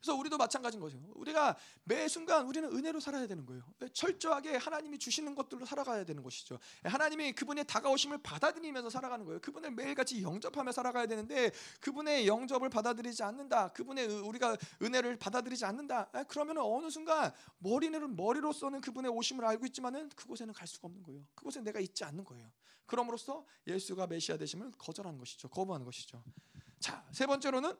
[0.00, 0.98] 그래서 우리도 마찬가지인 거죠.
[1.14, 3.62] 우리가 매 순간 우리는 은혜로 살아야 되는 거예요.
[3.92, 6.58] 철저하게 하나님이 주시는 것들로 살아가야 되는 것이죠.
[6.84, 9.40] 하나님이 그분의 다가오심을 받아들이면서 살아가는 거예요.
[9.40, 13.68] 그분을 매일같이 영접하며 살아가야 되는데 그분의 영접을 받아들이지 않는다.
[13.68, 16.10] 그분의 우리가 은혜를 받아들이지 않는다.
[16.28, 21.24] 그러면 어느 순간 머리는 머리로서는 그분의 오심을 알고 있지만은 그곳에는 갈 수가 없는 거예요.
[21.34, 22.50] 그곳에 내가 있지 않는 거예요.
[22.86, 25.48] 그럼으로써 예수가 메시아 되심을 거절하는 것이죠.
[25.48, 26.22] 거부하는 것이죠.
[26.78, 27.76] 자, 세 번째로는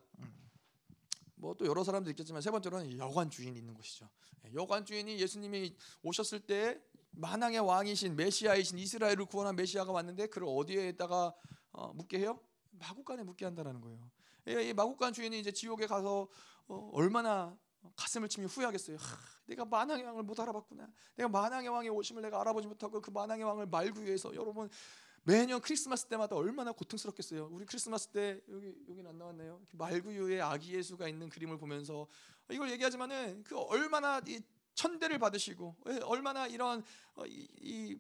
[1.39, 4.09] 뭐 또 여러 사람들 있겠지만 세 번째로는 여관 주인이 있는 것이죠.
[4.47, 6.81] 예, 여관 주인이 예수님이 오셨을 때
[7.13, 11.35] 만왕의 왕이신 메시아이신 이스라엘을 구원한 메시아가 왔는데 그를 어디에다가
[11.73, 12.41] 어, 묻게 해요?
[12.71, 14.11] 마국간에 묻게 한다라는 거예요.
[14.49, 16.29] 예, 이 마국간 주인이 이제 지옥에 가서
[16.69, 17.57] 어, 얼마나
[17.97, 18.97] 가슴을 치며 후회하겠어요.
[18.97, 19.17] 하,
[19.47, 20.89] 내가 만왕의 왕을 못 알아봤구나.
[21.17, 24.69] 내가 만왕의 왕의 오심을 내가 알아보지 못하고 그 만왕의 왕을 말기 위해서 여러분
[25.25, 27.49] 매년 크리스마스 때마다 얼마나 고통스럽겠어요.
[27.53, 29.61] 우리 크리스마스 때 여기 여기는 안 나왔네요.
[29.73, 32.07] 말구유의 아기 예수가 있는 그림을 보면서
[32.51, 34.41] 이걸 얘기하지만은 그 얼마나 이
[34.75, 36.83] 천대를 받으시고 예, 얼마나 이런
[37.15, 37.99] 어, 이, 이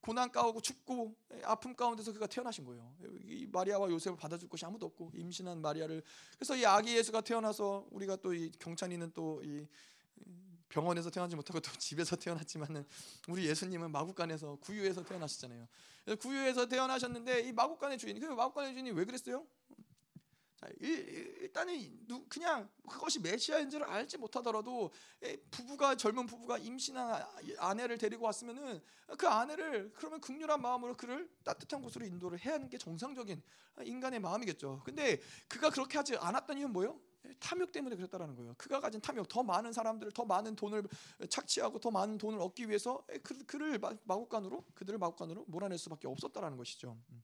[0.00, 2.94] 고난 가운데 춥고 예, 아픔 가운데서 그가 태어나신 거예요.
[3.24, 6.02] 이 마리아와 요셉을 받아줄 곳이 아무도 없고 임신한 마리아를
[6.36, 9.66] 그래서 이 아기 예수가 태어나서 우리가 또 이 경찬이는 또 이
[10.72, 12.84] 병원에서 태어나지 못하고 또 집에서 태어났지만은
[13.28, 15.68] 우리 예수님은 마국간에서 구유에서 태어나셨잖아요.
[16.18, 19.46] 구유에서 태어나셨는데 이 마국간의 주인, 그 마국간의 주인이 왜 그랬어요?
[20.56, 24.92] 자, 일단은 그냥 그것이 메시아인 줄 알지 못하더라도
[25.50, 27.22] 부부가 젊은 부부가 임신한
[27.58, 28.80] 아내를 데리고 왔으면은
[29.18, 33.42] 그 아내를 그러면 극렬한 마음으로 그를 따뜻한 곳으로 인도를 해야 하는 게 정상적인
[33.84, 34.82] 인간의 마음이겠죠.
[34.84, 36.98] 근데 그가 그렇게 하지 않았던 이유는 뭐예요?
[37.38, 38.54] 탐욕 때문에 그랬다라는 거예요.
[38.56, 40.84] 그가 가진 탐욕, 더 많은 사람들을 더 많은 돈을
[41.28, 46.96] 착취하고 더 많은 돈을 얻기 위해서 그, 그를 마국간으로 그들을 마국간으로 몰아낼 수밖에 없었다라는 것이죠.
[47.10, 47.22] 음.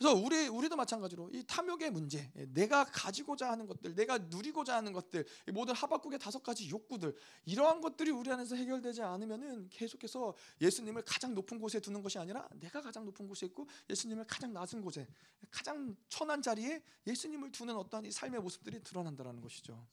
[0.00, 4.94] 그래서 우리 우리도 마찬가지로 이 탐욕의 문제, 예, 내가 가지고자 하는 것들, 내가 누리고자 하는
[4.94, 11.34] 것들, 모든 하박국의 다섯 가지 욕구들 이러한 것들이 우리 안에서 해결되지 않으면은 계속해서 예수님을 가장
[11.34, 15.06] 높은 곳에 두는 것이 아니라 내가 가장 높은 곳에 있고 예수님을 가장 낮은 곳에
[15.50, 19.86] 가장 천한 자리에 예수님을 두는 어떤 이 삶의 모습들이 드러난다라는 것이죠.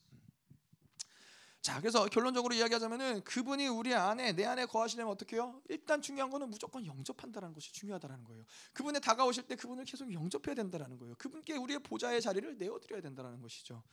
[1.61, 5.61] 자, 그래서 결론적으로 이야기하자면은 그분이 우리 안에 내 안에 거하시려면 어떻게 해요?
[5.69, 8.45] 일단 중요한 거는 무조건 영접한다는 것이 중요하다는 거예요.
[8.73, 11.15] 그분의 다가오실 때 그분을 계속 영접해야 된다는 거예요.
[11.17, 13.83] 그분께 우리의 보좌의 자리를 내어 드려야 된다는 것이죠.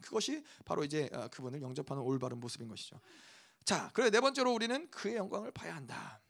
[0.00, 3.00] 그것이 바로 이제 어, 그분을 영접하는 올바른 모습인 것이죠.
[3.64, 6.20] 자, 그래 네 번째로 우리는 그의 영광을 봐야 한다.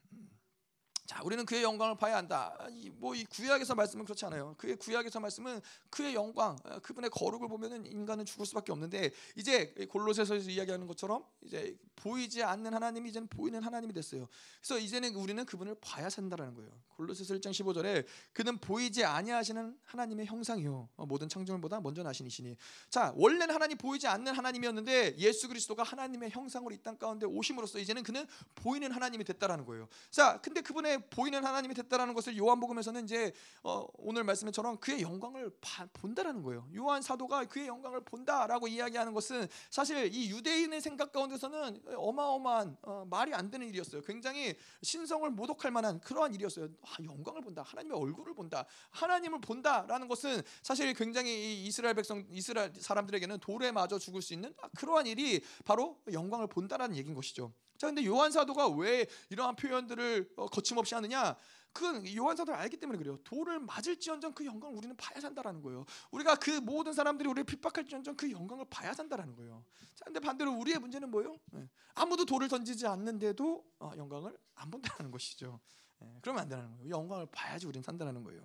[1.08, 2.54] 자, 우리는 그의 영광을 봐야 한다.
[2.98, 4.54] 뭐 이 구약에서 말씀은 그렇지 않아요.
[4.58, 10.50] 그의 구약에서 말씀은 그의 영광, 어, 그분의 거룩을 보면은 인간은 죽을 수밖에 없는데 이제 골로새서에서
[10.50, 14.28] 이야기하는 것처럼 이제 보이지 않는 하나님이 이제는 보이는 하나님이 됐어요.
[14.60, 16.70] 그래서 이제는 우리는 그분을 봐야 산다라는 거예요.
[16.96, 18.04] 골로새서 1장 15절에
[18.34, 22.54] 그는 보이지 아니하시는 하나님의 형상이요 어, 모든 창조물보다 먼저 나신 이시니.
[22.90, 28.02] 자, 원래는 하나님 보이지 않는 하나님이었는데 예수 그리스도가 하나님의 형상으로 이 땅 가운데 오심으로써 이제는
[28.02, 29.88] 그는 보이는 하나님이 됐다라는 거예요.
[30.10, 33.32] 자, 근데 그분의 보이는 하나님이 됐다라는 것을 요한복음에서는 이제
[33.62, 36.66] 어, 오늘 말씀처럼 그의 영광을 바, 본다라는 거예요.
[36.76, 43.34] 요한 사도가 그의 영광을 본다라고 이야기하는 것은 사실 이 유대인의 생각 가운데서는 어마어마한 어, 말이
[43.34, 44.02] 안 되는 일이었어요.
[44.02, 46.68] 굉장히 신성을 모독할 만한 그러한 일이었어요.
[46.82, 53.38] 아, 영광을 본다, 하나님의 얼굴을 본다, 하나님을 본다라는 것은 사실 굉장히 이스라엘 백성, 이스라엘 사람들에게는
[53.40, 57.52] 돌에 맞아 죽을 수 있는 그러한 일이 바로 영광을 본다라는 얘기인 것이죠.
[57.78, 61.36] 자, 근데 요한 사도가 왜 이러한 표현들을 어, 거침없이 하느냐?
[61.72, 63.18] 그건 요한 사도를 알기 때문에 그래요.
[63.22, 65.84] 돌을 맞을지언정 그 영광을 우리는 봐야 산다라는 거예요.
[66.10, 69.64] 우리가 그 모든 사람들이 우리를 핍박할지언정 그 영광을 봐야 산다라는 거예요.
[69.94, 71.38] 자, 근데 반대로 우리의 문제는 뭐예요?
[71.52, 71.68] 네.
[71.94, 75.60] 아무도 돌을 던지지 않는데도 어, 영광을 안 본다는 것이죠.
[76.00, 76.18] 네.
[76.20, 76.90] 그러면 안 되는 거예요.
[76.90, 78.42] 영광을 봐야지 우리는 산다는 거예요.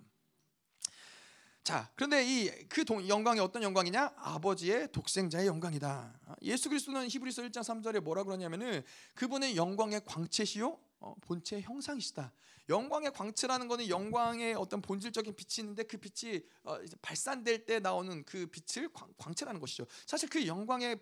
[1.64, 4.12] 자, 그런데 이 그 영광이 어떤 영광이냐?
[4.16, 6.12] 아버지의 독생자의 영광이다.
[6.42, 8.82] 예수 그리스도는 히브리서 1장 3절에 뭐라 그러냐면은
[9.14, 12.32] 그분은 영광의 광채시요 어, 본체 형상이시다.
[12.68, 18.46] 영광의 광채라는 것은 영광의 어떤 본질적인 빛이 있는데 그 빛이 어, 발산될 때 나오는 그
[18.46, 19.86] 빛을 광, 광채라는 것이죠.
[20.06, 20.98] 사실 그 영광의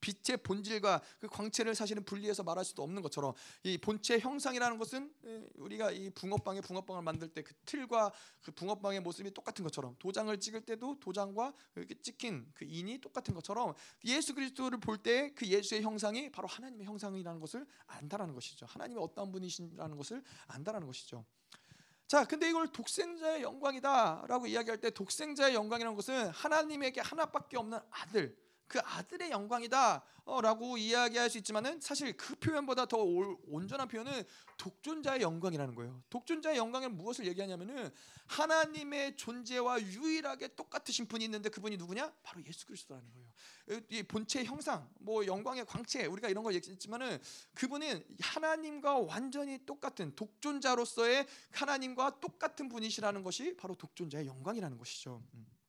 [0.00, 5.46] 빛의 본질과 그 광채를 사실은 분리해서 말할 수도 없는 것처럼 이 본체 형상이라는 것은 예,
[5.56, 10.62] 우리가 이 붕어빵에 붕어빵을 만들 때 그 틀과 그 붕어빵의 모습이 똑같은 것처럼 도장을 찍을
[10.62, 13.74] 때도 도장과 이렇게 찍힌 그 인이 똑같은 것처럼
[14.04, 18.66] 예수 그리스도를 볼 때 그 예수의 형상이 바로 하나님의 형상이라는 것을 안다라는 것이죠.
[18.66, 21.24] 하나님의 어떤 분이신라는 것을 안다라는 것이죠.
[22.06, 28.36] 자, 근데 이걸 독생자의 영광이다라고 이야기할 때 독생자의 영광이라는 것은 하나님에게 하나밖에 없는 아들
[28.70, 34.22] 그 아들의 영광이다라고 이야기할 수 있지만은 사실 그 표현보다 더 온전한 표현은
[34.58, 36.00] 독존자의 영광이라는 거예요.
[36.08, 37.90] 독존자의 영광은 무엇을 얘기하냐면은
[38.28, 42.12] 하나님의 존재와 유일하게 똑같으신 분이 있는데 그분이 누구냐?
[42.22, 43.80] 바로 예수 그리스도라는 거예요.
[43.88, 47.20] 이 본체 형상, 뭐 영광의 광채 우리가 이런 걸 얘기했지만은
[47.54, 55.24] 그분은 하나님과 완전히 똑같은 독존자로서의 하나님과 똑같은 분이시라는 것이 바로 독존자의 영광이라는 것이죠.
[55.34, 55.59] 음.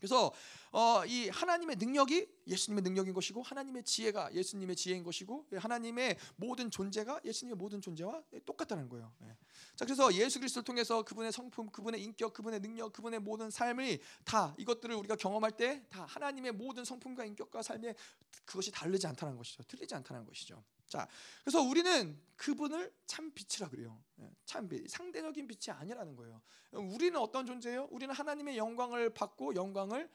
[0.00, 0.32] 그래서
[0.72, 7.20] 어, 이 하나님의 능력이 예수님의 능력인 것이고 하나님의 지혜가 예수님의 지혜인 것이고 하나님의 모든 존재가
[7.24, 9.12] 예수님의 모든 존재와 똑같다는 거예요.
[9.22, 9.36] 예.
[9.76, 14.54] 자 그래서 예수 그리스도를 통해서 그분의 성품, 그분의 인격, 그분의 능력, 그분의 모든 삶이 다
[14.58, 17.94] 이것들을 우리가 경험할 때 다 하나님의 모든 성품과 인격과 삶에
[18.44, 19.62] 그것이 다르지 않다는 것이죠.
[19.64, 20.62] 틀리지 않다는 것이죠.
[20.90, 21.06] 자,
[21.44, 24.02] 그래서 우리는 그분을 참 빛이라 그래요.
[24.18, 26.42] 예, 참 빛, 상대적인 빛이 아니라는 거예요.
[26.72, 27.86] 우리는 어떤 존재예요?
[27.92, 30.10] 우리는 하나님의 영광을 받고 영광을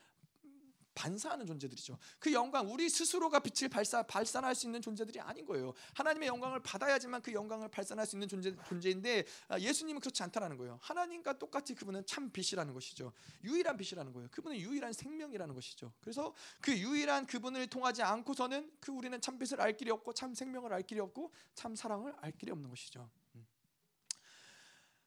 [0.95, 1.97] 반사하는 존재들이죠.
[2.17, 5.73] 그 영광 우리 스스로가 빛을 발사, 발산할 수 있는 존재들이 아닌 거예요.
[5.93, 10.79] 하나님의 영광을 받아야지만 그 영광을 발산할 수 있는 존재, 존재인데 아, 예수님은 그렇지 않다라는 거예요.
[10.81, 13.11] 하나님과 똑같이 그분은 참 빛이라는 것이죠.
[13.43, 14.29] 유일한 빛이라는 거예요.
[14.31, 15.93] 그분은 유일한 생명이라는 것이죠.
[15.99, 20.71] 그래서 그 유일한 그분을 통하지 않고서는 그 우리는 참 빛을 알 길이 없고 참 생명을
[20.73, 23.09] 알 길이 없고 참 사랑을 알 길이 없는 것이죠.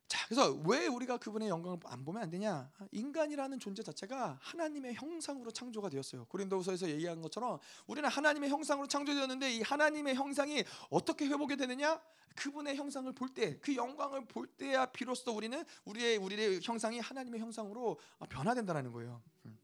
[0.08, 2.70] 자, 그래서 왜 우리가 그분의 영광을 안 보면 안 되냐?
[2.92, 6.24] 인간이라는 존재 자체가 하나님의 형상으로 창조가 되었어요.
[6.24, 12.00] 고린도후서에서 얘기한 것처럼 우리는 하나님의 형상으로 창조되었는데 이 하나님의 형상이 어떻게 회복이 되느냐?
[12.36, 17.98] 그분의 형상을 볼 때, 그 영광을 볼 때야 비로소 우리는 우리의 우리의 형상이 하나님의 형상으로
[18.30, 19.20] 변화된다는 거예요.
[19.44, 19.58] 음.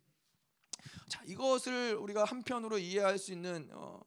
[1.09, 4.01] 자, 이것을 우리가 한편으로 이해할 수 있는 어,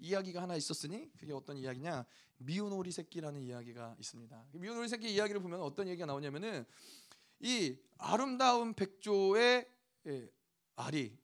[0.00, 2.04] 이야기가 하나 있었으니 그게 어떤 이야기냐?
[2.38, 4.46] 미운 오리 새끼라는 이야기가 있습니다.
[4.52, 6.64] 미운 오리 새끼 이야기를 보면 어떤 얘기가 나오냐면은
[7.40, 9.68] 이 아름다운 백조의
[10.06, 10.30] 예,
[10.76, 11.16] 알이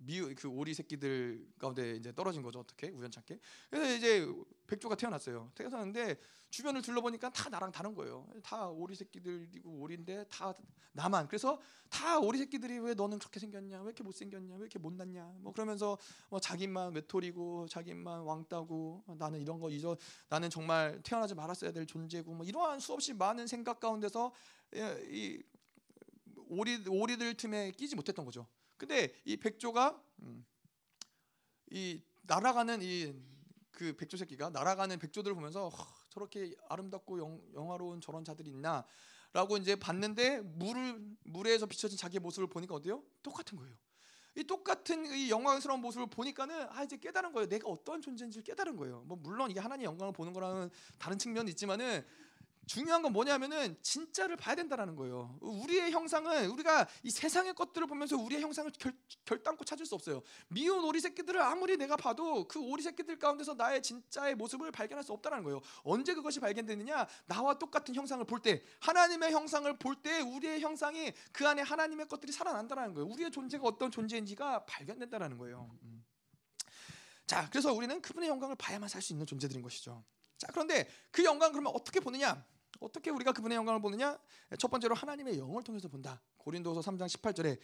[0.00, 4.26] 미우 그 오리 새끼들 가운데 이제 떨어진 거죠 어떻게 우연찮게 그래서 이제
[4.70, 5.50] 백조가 태어났어요.
[5.56, 6.16] 태어났는데
[6.50, 8.28] 주변을 둘러보니까 다 나랑 다른 거예요.
[8.42, 10.54] 다 오리 새끼들이고 오리인데 다
[10.92, 11.26] 나만.
[11.26, 13.78] 그래서 다 오리 새끼들이 왜 너는 그렇게 생겼냐?
[13.80, 14.54] 왜 이렇게 못 생겼냐?
[14.54, 15.24] 왜 이렇게 못났냐?
[15.38, 15.98] 뭐 그러면서
[16.28, 19.96] 뭐 자기만 외톨이고 자기만 왕따고 나는 이런 거 잊어
[20.28, 24.32] 나는 정말 태어나지 말았어야 될 존재고 뭐 이러한 수없이 많은 생각 가운데서
[24.76, 25.42] 예, 이
[26.48, 28.46] 오리 오리들 틈에 끼지 못했던 거죠.
[28.76, 30.44] 근데 이 백조가 음,
[31.70, 33.14] 이 날아가는 이
[33.80, 39.74] 그 백조 새끼가 날아가는 백조들을 보면서 허, 저렇게 아름답고 영, 영화로운 저런 자들이 있나라고 이제
[39.74, 43.02] 봤는데 물을 물에서 비춰진 자기의 모습을 보니까 어때요?
[43.22, 43.74] 똑같은 거예요.
[44.36, 47.48] 이 똑같은 이 영광스러운 모습을 보니까는 아 이제 깨달은 거예요.
[47.48, 49.02] 내가 어떤 존재인지 깨달은 거예요.
[49.06, 50.68] 뭐 물론 이게 하나님의 영광을 보는 거랑은
[50.98, 52.04] 다른 측면이 있지만은
[52.70, 55.36] 중요한 건 뭐냐면은 진짜를 봐야 된다라는 거예요.
[55.40, 58.92] 우리의 형상은 우리가 이 세상의 것들을 보면서 우리의 형상을 결,
[59.24, 60.22] 결단코 찾을 수 없어요.
[60.46, 65.12] 미운 오리 새끼들을 아무리 내가 봐도 그 오리 새끼들 가운데서 나의 진짜의 모습을 발견할 수
[65.12, 65.60] 없다는 거예요.
[65.82, 67.08] 언제 그것이 발견되느냐?
[67.26, 72.30] 나와 똑같은 형상을 볼 때, 하나님의 형상을 볼 때 우리의 형상이 그 안에 하나님의 것들이
[72.30, 73.08] 살아난다는 거예요.
[73.08, 75.76] 우리의 존재가 어떤 존재인지가 발견된다는 거예요.
[75.82, 76.04] 음.
[77.26, 80.04] 자, 그래서 우리는 그분의 영광을 봐야만 살 수 있는 존재들인 것이죠.
[80.38, 82.46] 자, 그런데 그 영광 그러면 어떻게 보느냐?
[82.80, 84.18] 어떻게 우리가 그분의 영광을 보느냐?
[84.58, 86.20] 첫 번째로 하나님의 영을 통해서 본다.
[86.38, 87.58] 고린도서 3장 18절에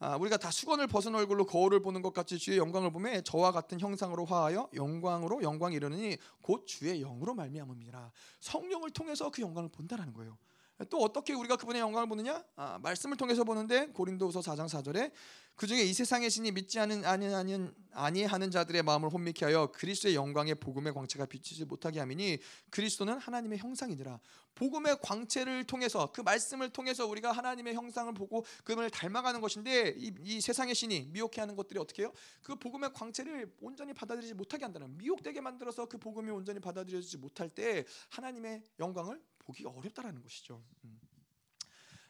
[0.00, 3.78] 아, 우리가 다 수건을 벗은 얼굴로 거울을 보는 것 같이 주의 영광을 보매 저와 같은
[3.78, 8.10] 형상으로 화하여 영광으로 영광이 이르느니 곧 주의 영으로 말미암음이라.
[8.40, 10.36] 성령을 통해서 그 영광을 본다라는 거예요.
[10.90, 12.42] 또 어떻게 우리가 그분의 영광을 보느냐?
[12.56, 15.12] 아, 말씀을 통해서 보는데 고린도후서 4장 4절에
[15.54, 20.16] 그 중에 이 세상의 신이 믿지 않은 아니 아니 아니하는 자들의 마음을 혼미케 하여 그리스도의
[20.16, 22.38] 영광의 복음의 광채가 비치지 못하게 하미니
[22.70, 24.18] 그리스도는 하나님의 형상이니라.
[24.56, 30.40] 복음의 광채를 통해서 그 말씀을 통해서 우리가 하나님의 형상을 보고 그분을 닮아가는 것인데 이, 이
[30.40, 32.12] 세상의 신이 미혹해 하는 것들이 어떻게 해요?
[32.42, 37.84] 그 복음의 광채를 온전히 받아들이지 못하게 한다는 미혹되게 만들어서 그 복음이 온전히 받아들여지지 못할 때
[38.10, 40.64] 하나님의 영광을 보기가 어렵다라는 것이죠.
[40.84, 41.00] 음.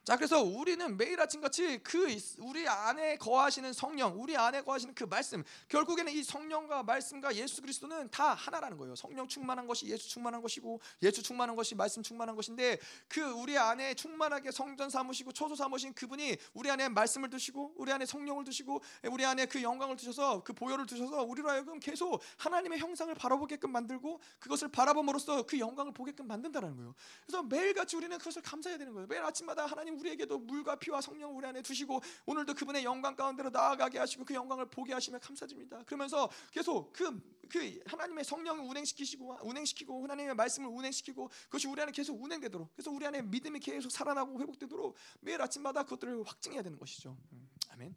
[0.04, 5.04] 자 그래서 우리는 매일 아침 같이 그 우리 안에 거하시는 성령, 우리 안에 거하시는 그
[5.04, 8.94] 말씀, 결국에는 이 성령과 말씀과 예수 그리스도는 다 하나라는 거예요.
[8.96, 12.78] 성령 충만한 것이 예수 충만한 것이고 예수 충만한 것이 말씀 충만한 것인데
[13.08, 18.04] 그 우리 안에 충만하게 성전 삼으시고 초소 삼으신 그분이 우리 안에 말씀을 두시고 우리 안에
[18.04, 23.14] 성령을 두시고 우리 안에 그 영광을 두셔서 그 보혈을 두셔서 우리로 하여금 계속 하나님의 형상을
[23.14, 26.94] 바라보게끔 만들고 그것을 바라봄으로써 그 영광을 보게끔 만든다는 거예요.
[27.24, 29.06] 그래서 매일같이 우리는 그것을 감사해야 되는 거예요.
[29.06, 33.98] 매일 아침마다 하나님 우리에게도 물과 피와 성령을 우리 안에 두시고 오늘도 그분의 영광 가운데로 나아가게
[33.98, 35.82] 하시고 그 영광을 보게 하시며 감사드립니다.
[35.84, 42.20] 그러면서 계속 그, 그 하나님의 성령을 운행시키시고 운행시키고 하나님의 말씀을 운행시키고 그것이 우리 안에 계속
[42.22, 47.16] 운행되도록 그래서 우리 안에 믿음이 계속 살아나고 회복되도록 매일 아침마다 그것들을 확증해야 되는 것이죠.
[47.32, 47.94] 음, 아멘.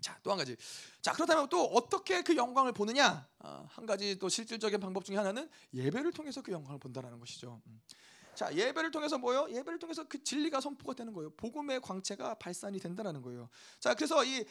[0.00, 0.56] 자, 또 한 가지.
[1.00, 3.26] 자, 그렇다면 또 어떻게 그 영광을 보느냐?
[3.38, 7.60] 아, 한 가지 또 실질적인 방법 중에 하나는 예배를 통해서 그 영광을 본다라는 것이죠.
[7.66, 7.80] 음.
[8.36, 9.46] 자 예배를 통해서 뭐요?
[9.50, 11.30] 예배를 통해서 그 진리가 선포가 되는 거예요.
[11.30, 13.48] 복음의 광채가 발산이 된다는 거예요.
[13.80, 14.44] 자 그래서 이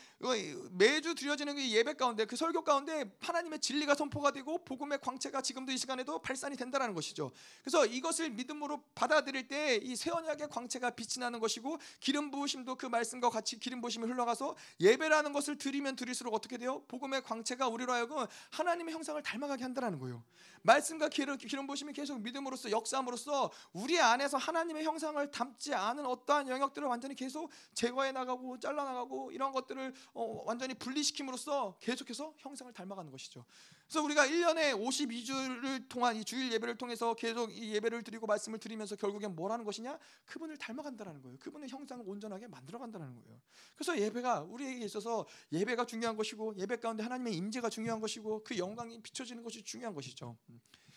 [0.72, 5.72] 매주 드려지는 이 예배 가운데 그 설교 가운데 하나님의 진리가 선포가 되고 복음의 광채가 지금도
[5.72, 7.32] 이 시간에도 발산이 된다는 것이죠.
[7.64, 12.86] 그래서 이것을 믿음으로 받아들일 때 이 새 언약의 광채가 빛이 나는 것이고 기름 부으심도 그
[12.88, 16.84] 말씀과 같이 기름 부으심이 흘러가서 예배라는 것을 드리면 드릴수록 어떻게 돼요?
[16.88, 20.24] 복음의 광채가 우리로 하여금 하나님의 형상을 닮아가게 한다는 거예요.
[20.64, 26.88] 말씀과 기름, 기름 부으심이 계속 믿음으로써 역사함으로써 우리 안에서 하나님의 형상을 담지 않은 어떠한 영역들을
[26.88, 33.44] 완전히 계속 제거해 나가고 잘라 나가고 이런 것들을 어, 완전히 분리시킴으로써 계속해서 형상을 닮아가는 것이죠.
[33.86, 38.96] 그래서 우리가 1년에 52주를 통한 이 주일 예배를 통해서 계속 이 예배를 드리고 말씀을 드리면서
[38.96, 40.00] 결국엔 뭘 하는 것이냐?
[40.26, 41.38] 그분을 닮아간다는 거예요.
[41.40, 43.42] 그분의 형상을 온전하게 만들어 간다는 거예요.
[43.76, 49.02] 그래서 예배가 우리에게 있어서 예배가 중요한 것이고 예배 가운데 하나님의 임재가 중요한 것이고 그 영광이
[49.02, 50.38] 비춰지는 것이 중요한 것이죠.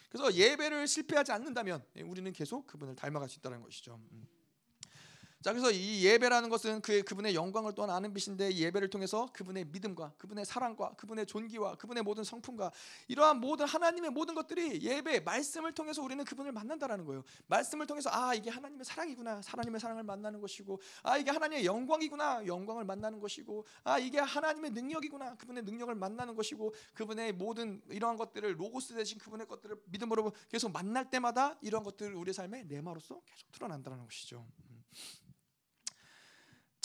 [0.08, 0.10] 음.
[0.10, 4.00] 그래서 예배를 실패하지 않는다면 우리는 계속 그분을 닮아갈 수 있다는 것이죠.
[5.38, 5.42] 음.
[5.42, 10.14] 자 그래서 이 예배라는 것은 그 그분의 영광을 또한 아는 빛인데 예배를 통해서 그분의 믿음과
[10.18, 12.72] 그분의 사랑과 그분의 존귀와 그분의 모든 성품과
[13.06, 17.22] 이러한 모든 하나님의 모든 것들이 예배 말씀을 통해서 우리는 그분을 만난다라는 거예요.
[17.46, 22.84] 말씀을 통해서 아 이게 하나님의 사랑이구나 하나님의 사랑을 만나는 것이고 아 이게 하나님의 영광이구나 영광을
[22.84, 28.94] 만나는 것이고 아 이게 하나님의 능력이구나 그분의 능력을 만나는 것이고 그분의 모든 이러한 것들을 로고스
[28.94, 34.44] 대신 그분의 것들을 믿음으로 계속 만날 때마다 이러한 것들을 우리 삶의 내마로서 계속 드러난다는 것이죠.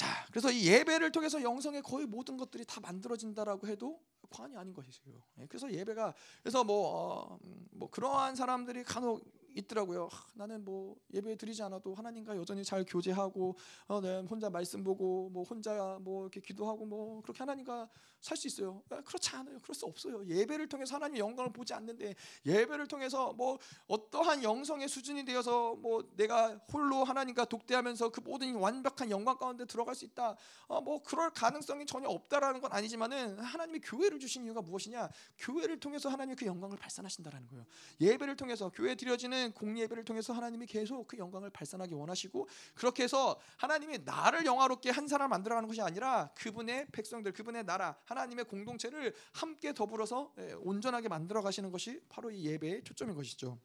[0.04, 5.02] 자, 그래서 이 예배를 통해서 영성의 거의 모든 것들이 다 만들어진다라고 해도 과언이 아닌 것이죠.
[5.40, 9.24] 예, 그래서 예배가 그래서 뭐, 어, 음, 뭐 그러한 사람들이 간혹
[9.56, 10.08] 있더라고요.
[10.12, 13.56] 하, 나는 뭐 예배 드리지 않아도 하나님과 여전히 잘 교제하고
[13.88, 17.90] 어, 네, 혼자 말씀 보고 뭐 혼자 뭐 이렇게 기도하고 뭐 그렇게 하나님과
[18.22, 18.82] 살 수 있어요.
[18.90, 19.58] 아, 그렇지 않아요.
[19.60, 20.26] 그럴 수 없어요.
[20.26, 26.58] 예배를 통해서 하나님의 영광을 보지 않는데 예배를 통해서 뭐 어떠한 영성의 수준이 되어서 뭐 내가
[26.72, 30.38] 홀로 하나님과 독대하면서 그 모든 완벽한 영광 가운데 들어갈 수 있다.
[30.68, 35.10] 어, 뭐 그럴 가능성이 전혀 없다라는 건 아니지만은 하나님이 교회를 주신 이유가 무엇이냐?
[35.40, 37.66] 교회를 통해서 하나님이 그 영광을 발산하신다라는 거예요.
[38.00, 43.40] 예배를 통해서 교회 드려지는 드리는 공예배를 통해서 하나님이 계속 그 영광을 발산하기 원하시고 그렇게 해서
[43.58, 49.74] 하나님이 나를 영화롭게 한 사람 만들어가는 것이 아니라 그분의 백성들, 그분의 나라, 하나님의 공동체를 함께
[49.74, 53.60] 더불어서 예, 온전하게 만들어 가시는 것이 바로 이 예배의 초점인 것이죠.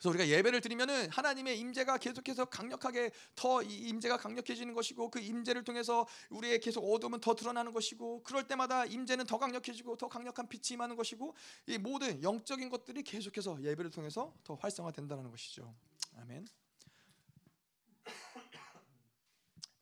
[0.00, 6.06] 그래서 우리가 예배를 드리면은 하나님의 임재가 계속해서 강력하게 더 임재가 강력해지는 것이고 그 임재를 통해서
[6.30, 10.96] 우리의 계속 어둠은 더 드러나는 것이고 그럴 때마다 임재는 더 강력해지고 더 강력한 빛이 임하는
[10.96, 11.36] 것이고
[11.66, 15.74] 이 모든 영적인 것들이 계속해서 예배를 통해서 더 활성화된다는 것이죠.
[16.16, 16.46] 아멘.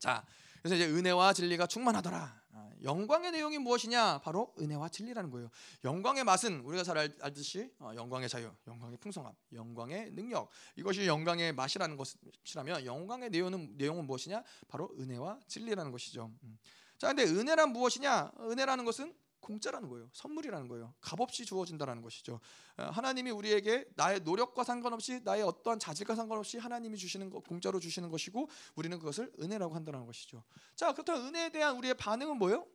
[0.00, 0.26] 자,
[0.62, 2.42] 그래서 이제 은혜와 진리가 충만하더라.
[2.79, 4.20] 아, 영광의 내용이 무엇이냐?
[4.20, 5.51] 바로 은혜와 진리라는 거예요.
[5.85, 11.53] 영광의 맛은 우리가 잘 알, 듯이 어, 영광의 자유, 영광의 풍성함, 영광의 능력 이것이 영광의
[11.53, 14.43] 맛이라는 것이라면 영광의 내용은 내용은 무엇이냐?
[14.68, 16.33] 바로 은혜와 진리라는 것이죠.
[16.43, 16.59] 음.
[16.99, 18.33] 자, 근데 은혜란 무엇이냐?
[18.41, 20.09] 은혜라는 것은 공짜라는 거예요.
[20.12, 20.95] 선물이라는 거예요.
[21.01, 22.41] 값없이 주어진다라는 것이죠.
[22.76, 28.11] 어, 하나님이 우리에게 나의 노력과 상관없이 나의 어떠한 자질과 상관없이 하나님이 주시는 거 공짜로 주시는
[28.11, 30.45] 것이고 우리는 그것을 은혜라고 한다는 것이죠.
[30.74, 32.66] 자, 그렇다면 은혜에 대한 우리의 반응은 뭐예요?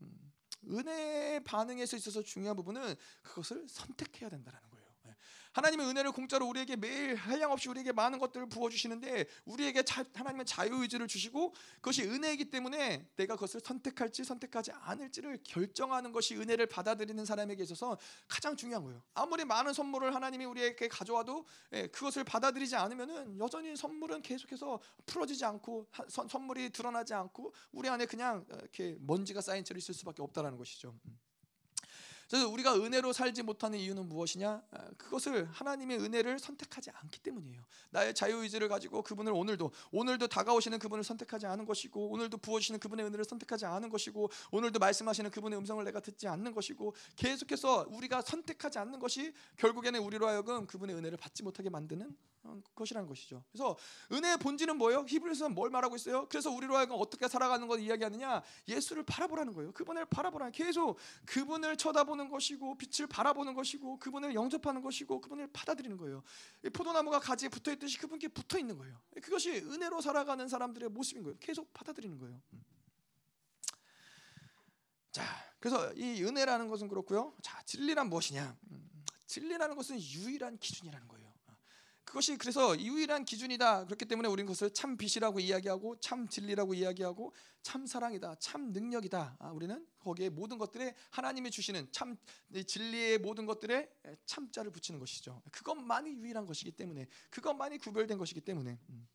[0.00, 0.32] 음,
[0.70, 4.71] 은혜 반응에서 있어서 중요한 부분은 그것을 선택해야 된다는 거예요.
[5.52, 10.74] 하나님의 은혜를 공짜로 우리에게 매일 한량없이 우리에게 많은 것들을 부어 주시는데 우리에게 자, 하나님의 자유
[10.82, 17.62] 의지를 주시고 그것이 은혜이기 때문에 내가 그것을 선택할지 선택하지 않을지를 결정하는 것이 은혜를 받아들이는 사람에게
[17.62, 17.98] 있어서
[18.28, 19.02] 가장 중요한 거예요.
[19.14, 25.88] 아무리 많은 선물을 하나님이 우리에게 가져와도 예, 그것을 받아들이지 않으면은 여전히 선물은 계속해서 풀어지지 않고
[26.08, 30.94] 선, 선물이 드러나지 않고 우리 안에 그냥 이렇게 먼지가 쌓인 채로 있을 수밖에 없다라는 것이죠.
[32.22, 32.26] 음.
[32.28, 34.62] 그래서 우리가 은혜로 살지 못하는 이유는 무엇이냐?
[34.70, 37.62] 아, 그것을 하나님의 은혜를 선택하지 않기 때문이에요.
[37.90, 43.06] 나의 자유 의지를 가지고 그분을 오늘도 오늘도 다가오시는 그분을 선택하지 않은 것이고 오늘도 부어주시는 그분의
[43.06, 48.78] 은혜를 선택하지 않은 것이고 오늘도 말씀하시는 그분의 음성을 내가 듣지 않는 것이고 계속해서 우리가 선택하지
[48.78, 52.31] 않는 것이 결국에는 우리로 하여금 그분의 은혜를 받지 못하게 만드는 어,
[52.74, 53.44] 것이라는 것이죠.
[53.50, 53.76] 그래서
[54.10, 55.04] 은혜의 본질은 뭐예요?
[55.08, 56.26] 히브리서는 뭘 말하고 있어요?
[56.28, 58.42] 그래서 우리로 하여금 어떻게 살아가는 것 이야기하느냐?
[58.68, 59.72] 예수를 바라보라는 거예요.
[59.72, 60.50] 그분을 바라보라.
[60.50, 66.22] 계속 그분을 쳐다보는 것이고 빛을 바라보는 것이고 그분을 영접하는 것이고 그분을 받아들이는 거예요.
[66.72, 69.00] 포도나무가 가지에 붙어 있듯이 그분께 붙어 있는 거예요.
[69.22, 71.36] 그것이 은혜로 살아가는 사람들의 모습인 거예요.
[71.40, 72.40] 계속 받아들이는 거예요.
[72.52, 72.64] 음.
[75.12, 75.22] 자,
[75.60, 77.34] 그래서 이 은혜라는 것은 그렇고요.
[77.42, 78.56] 자, 진리란 무엇이냐?
[78.70, 81.21] 음, 진리라는 것은 유일한 기준이라는 거예요.
[82.12, 83.86] 그것이 그래서 유일한 기준이다.
[83.86, 87.32] 그렇기 때문에 우리는 그것을 참 빛이라고 이야기하고 참 진리라고 이야기하고
[87.62, 88.34] 참 사랑이다.
[88.34, 89.36] 참 능력이다.
[89.38, 92.18] 아, 우리는 거기에 모든 것들에 하나님이 주시는 참
[92.66, 93.88] 진리의 모든 것들에
[94.26, 95.40] 참자를 붙이는 것이죠.
[95.52, 99.08] 그것만이 유일한 것이기 때문에 그것만이 구별된 것이기 때문에 음.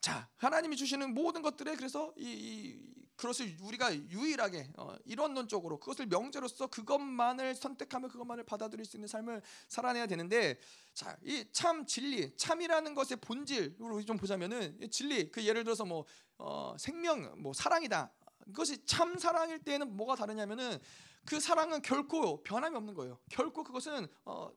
[0.00, 6.66] 자 하나님이 주시는 모든 것들에 그래서 이, 이 그것을 우리가 유일하게 어, 이론론적으로 그것을 명제로서
[6.68, 10.58] 그것만을 선택하며 그것만을 받아들일 수 있는 삶을 살아내야 되는데
[10.94, 16.04] 자, 이 참 진리, 참이라는 것의 본질으로 좀 보자면은 진리 그 예를 들어서 뭐
[16.38, 18.12] 어, 생명, 뭐 사랑이다.
[18.46, 20.78] 그것이 참 사랑일 때는 뭐가 다르냐면은
[21.24, 23.18] 그 사랑은 결코 변함이 없는 거예요.
[23.30, 24.50] 결코 그것은 어,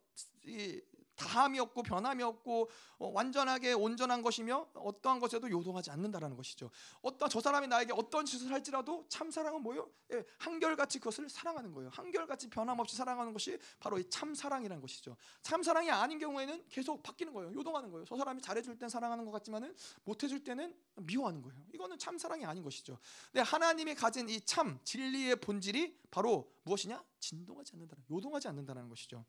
[0.45, 0.81] 이
[1.19, 6.71] 다함이 없고 변함이 없고 어, 완전하게 온전한 것이며 어떠한 것에도 요동하지 않는다라는 것이죠.
[7.01, 9.89] 어떤 저 사람이 나에게 어떤 짓을 할지라도 참 사랑은 뭐요?
[10.13, 11.89] 예, 한결같이 그것을 사랑하는 거예요.
[11.93, 15.15] 한결같이 변함없이 사랑하는 것이 바로 이 참 사랑이라는 것이죠.
[15.43, 17.53] 참 사랑이 아닌 경우에는 계속 바뀌는 거예요.
[17.53, 18.05] 요동하는 거예요.
[18.05, 21.55] 저 사람이 잘해줄 땐 사랑하는 것 같지만은 못해줄 때는 미워하는 거예요.
[21.73, 22.97] 이거는 참 사랑이 아닌 것이죠.
[23.31, 27.03] 근데 하나님이 가진 이 참 진리의 본질이 바로 무엇이냐?
[27.19, 29.23] 진동하지 않는다는, 요동하지 않는다는 것이죠.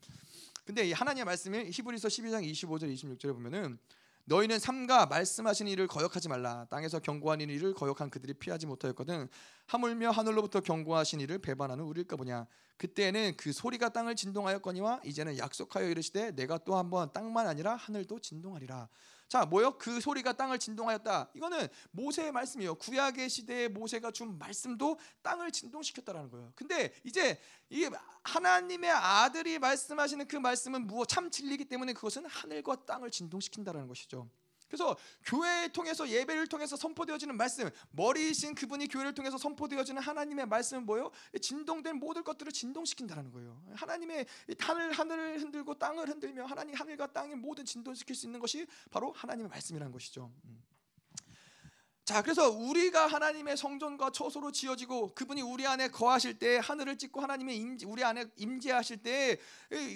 [0.64, 3.78] 근데 이 하나님의 말씀이 히브리서 12장 25절 26절에 보면은
[4.24, 6.66] 너희는 삼가 말씀하신 일을 거역하지 말라.
[6.70, 9.28] 땅에서 경고하는 일을 거역한 그들이 피하지 못하였거든
[9.66, 12.46] 하물며 하늘로부터 경고하신 일을 배반하는 우리일까 보냐.
[12.76, 18.88] 그때는 그 소리가 땅을 진동하였거니와 이제는 약속하여 이르시되 내가 또 한번 땅만 아니라 하늘도 진동하리라
[19.30, 19.78] 자, 뭐요?
[19.78, 21.30] 그 소리가 땅을 진동하였다.
[21.34, 22.74] 이거는 모세의 말씀이에요.
[22.74, 26.52] 구약의 시대에 모세가 준 말씀도 땅을 진동시켰다라는 거예요.
[26.56, 27.88] 근데 이제 이
[28.24, 34.28] 하나님의 아들이 말씀하시는 그 말씀은 무엇 참 진리기 때문에 그것은 하늘과 땅을 진동시킨다라는 것이죠.
[34.70, 41.10] 그래서 교회를 통해서 예배를 통해서 선포되어지는 말씀, 머리이신 그분이 교회를 통해서 선포되어지는 하나님의 말씀은 뭐예요?
[41.40, 43.60] 진동된 모든 것들을 진동시킨다는 거예요.
[43.74, 44.26] 하나님의
[44.60, 49.50] 하늘 하늘을 흔들고 땅을 흔들며 하나님 하늘과 땅의 모든 진동시킬 수 있는 것이 바로 하나님의
[49.50, 50.32] 말씀이라는 것이죠.
[50.44, 50.62] 음.
[52.04, 57.56] 자, 그래서 우리가 하나님의 성전과 처소로 지어지고 그분이 우리 안에 거하실 때 하늘을 찍고 하나님의
[57.56, 59.38] 임재, 우리 안에 임재하실 때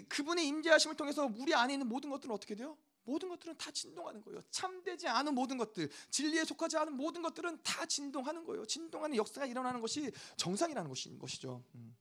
[0.08, 2.76] 그분의 임재하심을 통해서 우리 안에 있는 모든 것들은 어떻게 돼요?
[3.04, 4.42] 모든 것들은 다 진동하는 거예요.
[4.50, 8.64] 참되지 않은 모든 것들, 진리에 속하지 않은 모든 것들은 다 진동하는 거예요.
[8.66, 11.62] 진동하는 역사가 일어나는 것이 정상이라는 것인 것이죠.
[11.74, 11.96] 음.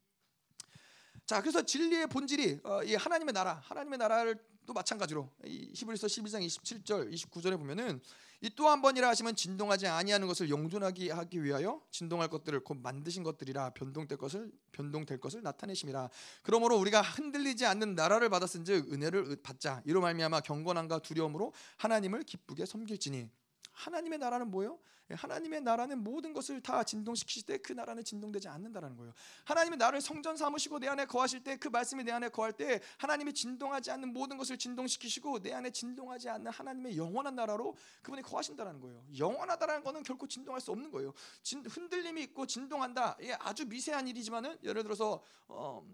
[1.26, 7.14] 자, 그래서 진리의 본질이 어, 이 하나님의 나라, 하나님의 나라를 또 마찬가지로 히브리서 12장 27절,
[7.14, 8.02] 29절에 보면은
[8.42, 13.24] 이 또 한 번이라 하시면 진동하지 아니하는 것을 영존하게 하기 위하여 진동할 것들을 곧 만드신
[13.24, 16.10] 것들이라 변동될 것을 변동될 것을 나타내심이라.
[16.42, 19.82] 그러므로 우리가 흔들리지 않는 나라를 받았은즉 은혜를 받자.
[19.86, 23.30] 이로 말미암아 경건함과 두려움으로 하나님을 기쁘게 섬길지니.
[23.74, 24.80] 하나님의 나라는 뭐예요?
[25.12, 29.14] 예, 하나님의 나라는 모든 것을 다 진동시키실 때 그 나라는 진동되지 않는다라는 거예요.
[29.46, 33.34] 하나님의 나를 성전 삼으시고 내 안에 거하실 때 그 말씀이 내 안에 거할 때 하나님이
[33.34, 39.04] 진동하지 않는 모든 것을 진동시키시고 내 안에 진동하지 않는 하나님의 영원한 나라로 그분이 거하신다라는 거예요.
[39.18, 41.14] 영원하다라는 것은 결코 진동할 수 없는 거예요.
[41.42, 43.18] 진, 흔들림이 있고 진동한다.
[43.20, 45.86] 이게 아주 미세한 일이지만은 예를 들어서 어,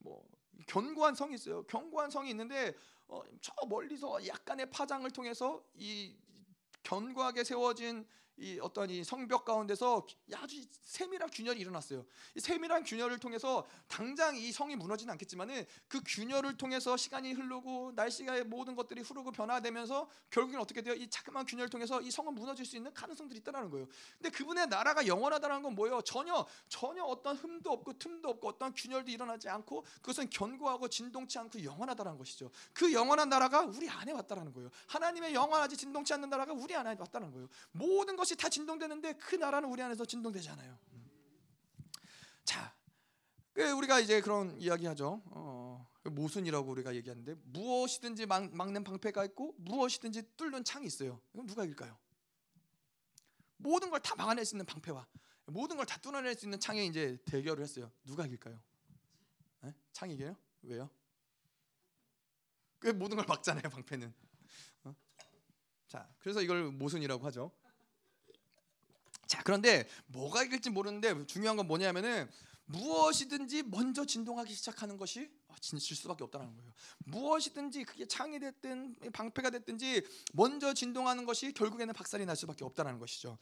[0.00, 0.22] 뭐
[0.66, 1.62] 견고한 성이 있어요.
[1.64, 2.74] 견고한 성이 있는데
[3.08, 6.14] 어, 저 멀리서 약간의 파장을 통해서 이
[6.82, 8.06] 견고하게 세워진
[8.40, 12.06] 이 어떤 이 성벽 가운데서 아주 세밀한 균열이 일어났어요.
[12.34, 18.44] 이 세밀한 균열을 통해서 당장 이 성이 무너지는 않겠지만은 그 균열을 통해서 시간이 흐르고 날씨가
[18.44, 20.94] 모든 것들이 흐르고 변화되면서 결국엔 어떻게 돼요?
[20.94, 23.86] 이 자그마한 균열을 통해서 이 성은 무너질 수 있는 가능성들이 있다는 거예요.
[24.16, 26.00] 근데 그분의 나라가 영원하다는 건 뭐예요?
[26.00, 31.62] 전혀 전혀 어떤 흠도 없고 틈도 없고 어떤 균열도 일어나지 않고 그것은 견고하고 진동치 않고
[31.62, 32.50] 영원하다는 것이죠.
[32.72, 34.70] 그 영원한 나라가 우리 안에 왔다라는 거예요.
[34.86, 37.46] 하나님의 영원하지 진동치 않는 나라가 우리 안에 왔다는 거예요.
[37.72, 40.78] 모든 것이 다 진동되는데 그 나라는 우리 안에서 진동되지 않아요.
[42.44, 42.74] 자,
[43.52, 45.22] 그 우리가 이제 그런 이야기하죠.
[45.26, 51.20] 어, 그 모순이라고 우리가 얘기하는데 무엇이든지 막, 막는 방패가 있고 무엇이든지 뚫는 창이 있어요.
[51.32, 51.96] 그럼 누가 이길까요?
[53.56, 55.06] 모든 걸 다 막아낼 수 있는 방패와
[55.46, 57.90] 모든 걸 다 뚫어낼 수 있는 창에 이제 대결을 했어요.
[58.04, 58.58] 누가 이길까요?
[59.62, 59.74] 네?
[59.92, 60.36] 창이 이겨요?
[60.62, 60.88] 왜요?
[62.78, 63.62] 그 모든 걸 막잖아요.
[63.68, 64.14] 방패는.
[64.84, 64.94] 어?
[65.88, 67.52] 자, 그래서 이걸 모순이라고 하죠.
[69.30, 72.28] 자, 그런데 뭐가 이길지 모르는데 중요한 건 뭐냐면은
[72.64, 76.72] 무엇이든지 먼저 진동하기 시작하는 것이 질 수밖에 없다는 거예요.
[77.04, 80.02] 무엇이든지 그게 창이 됐든 방패가 됐든지
[80.32, 83.38] 먼저 진동하는 것이 결국에는 박살이 날 수밖에 없다는 것이죠.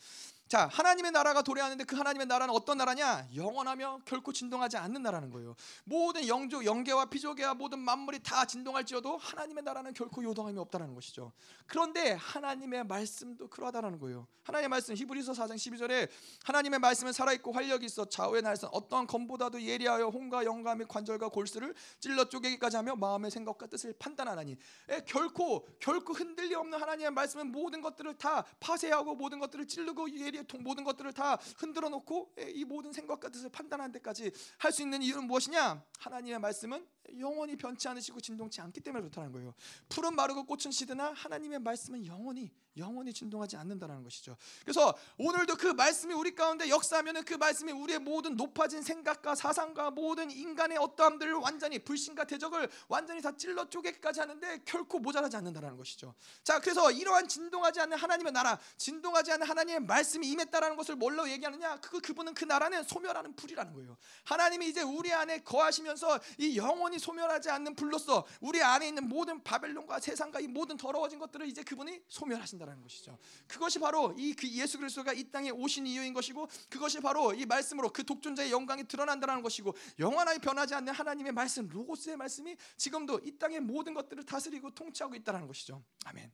[0.48, 3.28] 자, 하나님의 나라가 도래하는데 그 하나님의 나라는 어떤 나라냐?
[3.34, 5.54] 영원하며 결코 진동하지 않는 나라는 거예요.
[5.84, 11.32] 모든 영조, 영계와 피조계와 모든 만물이 다 진동할지어도 하나님의 나라는 결코 요동함이 없다는 것이죠.
[11.66, 14.26] 그런데 하나님의 말씀도 그러하다는 거예요.
[14.44, 16.08] 하나님의 말씀 히브리서 4장 12절에
[16.44, 21.28] 하나님의 말씀은 살아 있고 활력이 있어 좌우의 날선 어떠한 검보다도 예리하여 홍과 영과 및 관절과
[21.28, 24.56] 골수를 찔러 쪼개기까지 하며 마음의 생각과 뜻을 판단하나니
[24.88, 30.37] 에, 결코 결코 흔들리 없는 하나님의 말씀은 모든 것들을 다 파쇄하고 모든 것들을 찌르고 예리
[30.60, 35.24] 모든 것들을 다 흔들어 놓고 이 모든 생각과 뜻을 판단하는 데까지 할 수 있는 이유는
[35.24, 35.82] 무엇이냐?
[35.98, 36.86] 하나님의 말씀은
[37.18, 39.54] 영원히 변치 않으시고 진동치 않기 때문에 그렇다는 거예요.
[39.88, 44.36] 푸른 마르고 꽃은 시드나 하나님의 말씀은 영원히 영원히 진동하지 않는다는 것이죠.
[44.62, 50.30] 그래서 오늘도 그 말씀이 우리 가운데 역사하면은 그 말씀이 우리의 모든 높아진 생각과 사상과 모든
[50.30, 56.14] 인간의 어떠함들을 완전히 불신과 대적을 완전히 다 찔러 쪼개기까지 하는데 결코 모자라지 않는다는 것이죠.
[56.42, 61.80] 자, 그래서 이러한 진동하지 않는 하나님의 나라, 진동하지 않는 하나님의 말씀이 임했다라는 것을 뭘로 얘기하느냐?
[61.80, 63.96] 그 그분은 그 나라는 소멸하는 불이라는 거예요.
[64.24, 70.00] 하나님이 이제 우리 안에 거하시면서 이 영원히 소멸하지 않는 불로서 우리 안에 있는 모든 바벨론과
[70.00, 72.58] 세상과 이 모든 더러워진 것들을 이제 그분이 소멸하신다.
[72.68, 73.18] 있다라는 것이죠.
[73.46, 77.92] 그것이 바로 이 그 예수 그리스도가 이 땅에 오신 이유인 것이고 그것이 바로 이 말씀으로
[77.92, 83.60] 그 독존자의 영광이 드러난다는 것이고 영원하게 변하지 않는 하나님의 말씀 로고스의 말씀이 지금도 이 땅의
[83.60, 85.82] 모든 것들을 다스리고 통치하고 있다는 것이죠.
[86.04, 86.30] 아멘.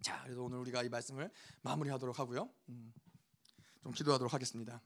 [0.00, 1.30] 자, 그래서 오늘 우리가 이 말씀을
[1.62, 2.48] 마무리하도록 하고요.
[2.68, 2.94] 음,
[3.82, 4.80] 좀 기도하도록 하겠습니다.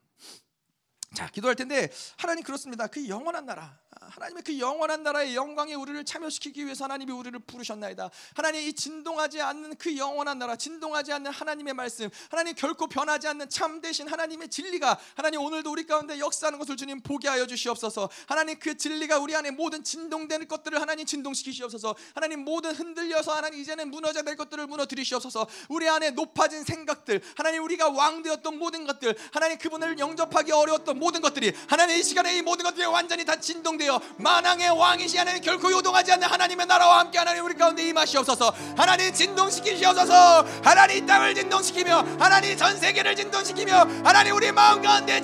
[1.12, 2.86] 자, 기도할 텐데 하나님 그렇습니다.
[2.86, 8.10] 그 영원한 나라, 하나님의 그 영원한 나라의 영광에 우리를 참여시키기 위해서 하나님이 우리를 부르셨나이다.
[8.34, 13.48] 하나님 이 진동하지 않는 그 영원한 나라, 진동하지 않는 하나님의 말씀, 하나님 결코 변하지 않는
[13.48, 18.08] 참 대신 하나님의 진리가 하나님 오늘도 우리 가운데 역사하는 것을 주님 보게 하여 주시옵소서.
[18.26, 21.96] 하나님 그 진리가 우리 안에 모든 진동되는 것들을 하나님 진동시키시옵소서.
[22.14, 25.48] 하나님 모든 흔들려서 하나님 이제는 무너져 될 것들을 무너뜨리시옵소서.
[25.68, 31.20] 우리 안에 높아진 생각들, 하나님 우리가 왕 되었던 모든 것들, 하나님 그분을 영접하기 어려웠던 모든
[31.20, 36.12] 것들이 하나님 이 시간에 이 모든 것들이 완전히 다 진동되어 만왕의 왕이시 하나님 결코 요동하지
[36.12, 38.52] 않는 하나님의 나라와 함께 하나님 우리 가운데 임하시옵소서.
[38.76, 40.46] 하나님 진동시키시옵소서.
[40.62, 43.74] 하나님 땅을 진동시키며 하나님 전 세계를 진동시키며
[44.04, 45.20] 하나님 우리 마음 가운데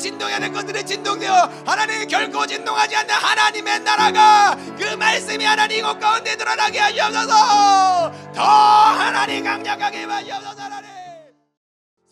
[0.47, 6.79] 될 것들이 진동되어 하나님 결코 진동하지 않는 하나님의 나라가 그 말씀이 하나님 이곳 가운데 드러나게
[6.79, 8.13] 하시옵소서.
[8.35, 10.96] 더 하나님 강력하게 하시옵소서 하나님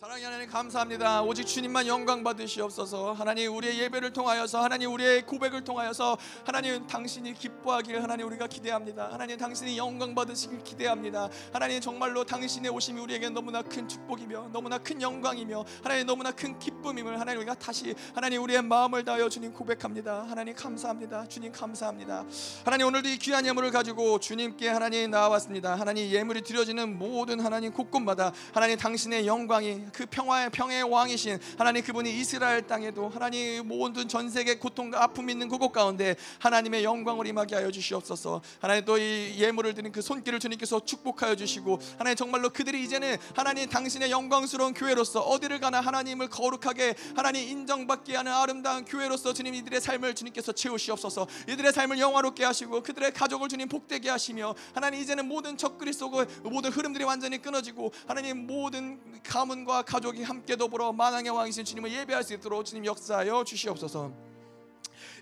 [0.05, 1.23] 사랑의 하나님 감사합니다.
[1.23, 3.13] 오직 주님만 영광 받으시옵소서.
[3.13, 9.09] 하나님 우리의 예배를 통하여서 하나님 우리의 고백을 통하여서 하나님 당신이 기뻐하기를 하나님 우리가 기대합니다.
[9.11, 11.29] 하나님 당신이 영광 받으시길 기대합니다.
[11.51, 17.19] 하나님 정말로 당신의 오심이 우리에게 너무나 큰 축복이며 너무나 큰 영광이며 하나님 너무나 큰 기쁨임을
[17.19, 20.27] 하나님 우리가 다시 하나님 우리의 마음을 다하여 주님 고백합니다.
[20.29, 21.27] 하나님 감사합니다.
[21.27, 22.25] 주님 감사합니다.
[22.63, 25.73] 하나님 오늘도 이 귀한 예물을 가지고 주님께 하나님 나와왔습니다.
[25.73, 32.19] 하나님 예물이 드려지는 모든 하나님 곳곳마다 하나님 당신의 영광이 그 평화의 평의 왕이신 하나님 그분이
[32.19, 37.71] 이스라엘 땅에도 하나님 모든 전 세계 고통과 아픔 있는 그곳 가운데 하나님의 영광을 임하게 하여
[37.71, 38.41] 주시옵소서.
[38.59, 43.69] 하나님 또 이 예물을 드린 그 손길을 주님께서 축복하여 주시고 하나님 정말로 그들이 이제는 하나님
[43.69, 50.15] 당신의 영광스러운 교회로서 어디를 가나 하나님을 거룩하게 하나님 인정받게 하는 아름다운 교회로서 주님 이들의 삶을
[50.15, 51.27] 주님께서 채우시옵소서.
[51.49, 56.71] 이들의 삶을 영화롭게 하시고 그들의 가족을 주님 복되게 하시며 하나님 이제는 모든 적그리 속의 모든
[56.71, 62.65] 흐름들이 완전히 끊어지고 하나님 모든 가문과 가족이 함께 더불어 만왕의 왕이신 주님을 예배할 수 있도록
[62.65, 64.11] 주님 역사하여 주시옵소서.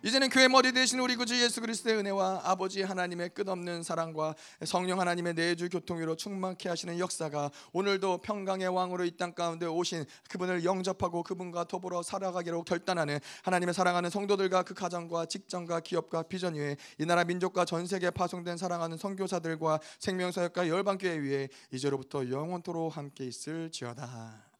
[0.05, 4.36] 이제는 교회 머리 되신 우리 구주 예수 그리스도의 은혜와 아버지 하나님의 끝없는 사랑과
[4.66, 10.66] 성령 하나님의 내주 교통으로 충만케 하시는 역사가 오늘도 평강의 왕으로 이 땅 가운데 오신 그분을
[10.66, 17.05] 영접하고 그분과 더불어 살아가기로 결단하는 하나님의 사랑하는 성도들과 그 가정과 직장과 기업과 비전 위에 이
[17.05, 24.53] 나라 민족과 전 세계에 파송된 사랑하는 선교사들과 생명사역과 열방교회 위에 이제로부터 영원토로 함께 있을지어다.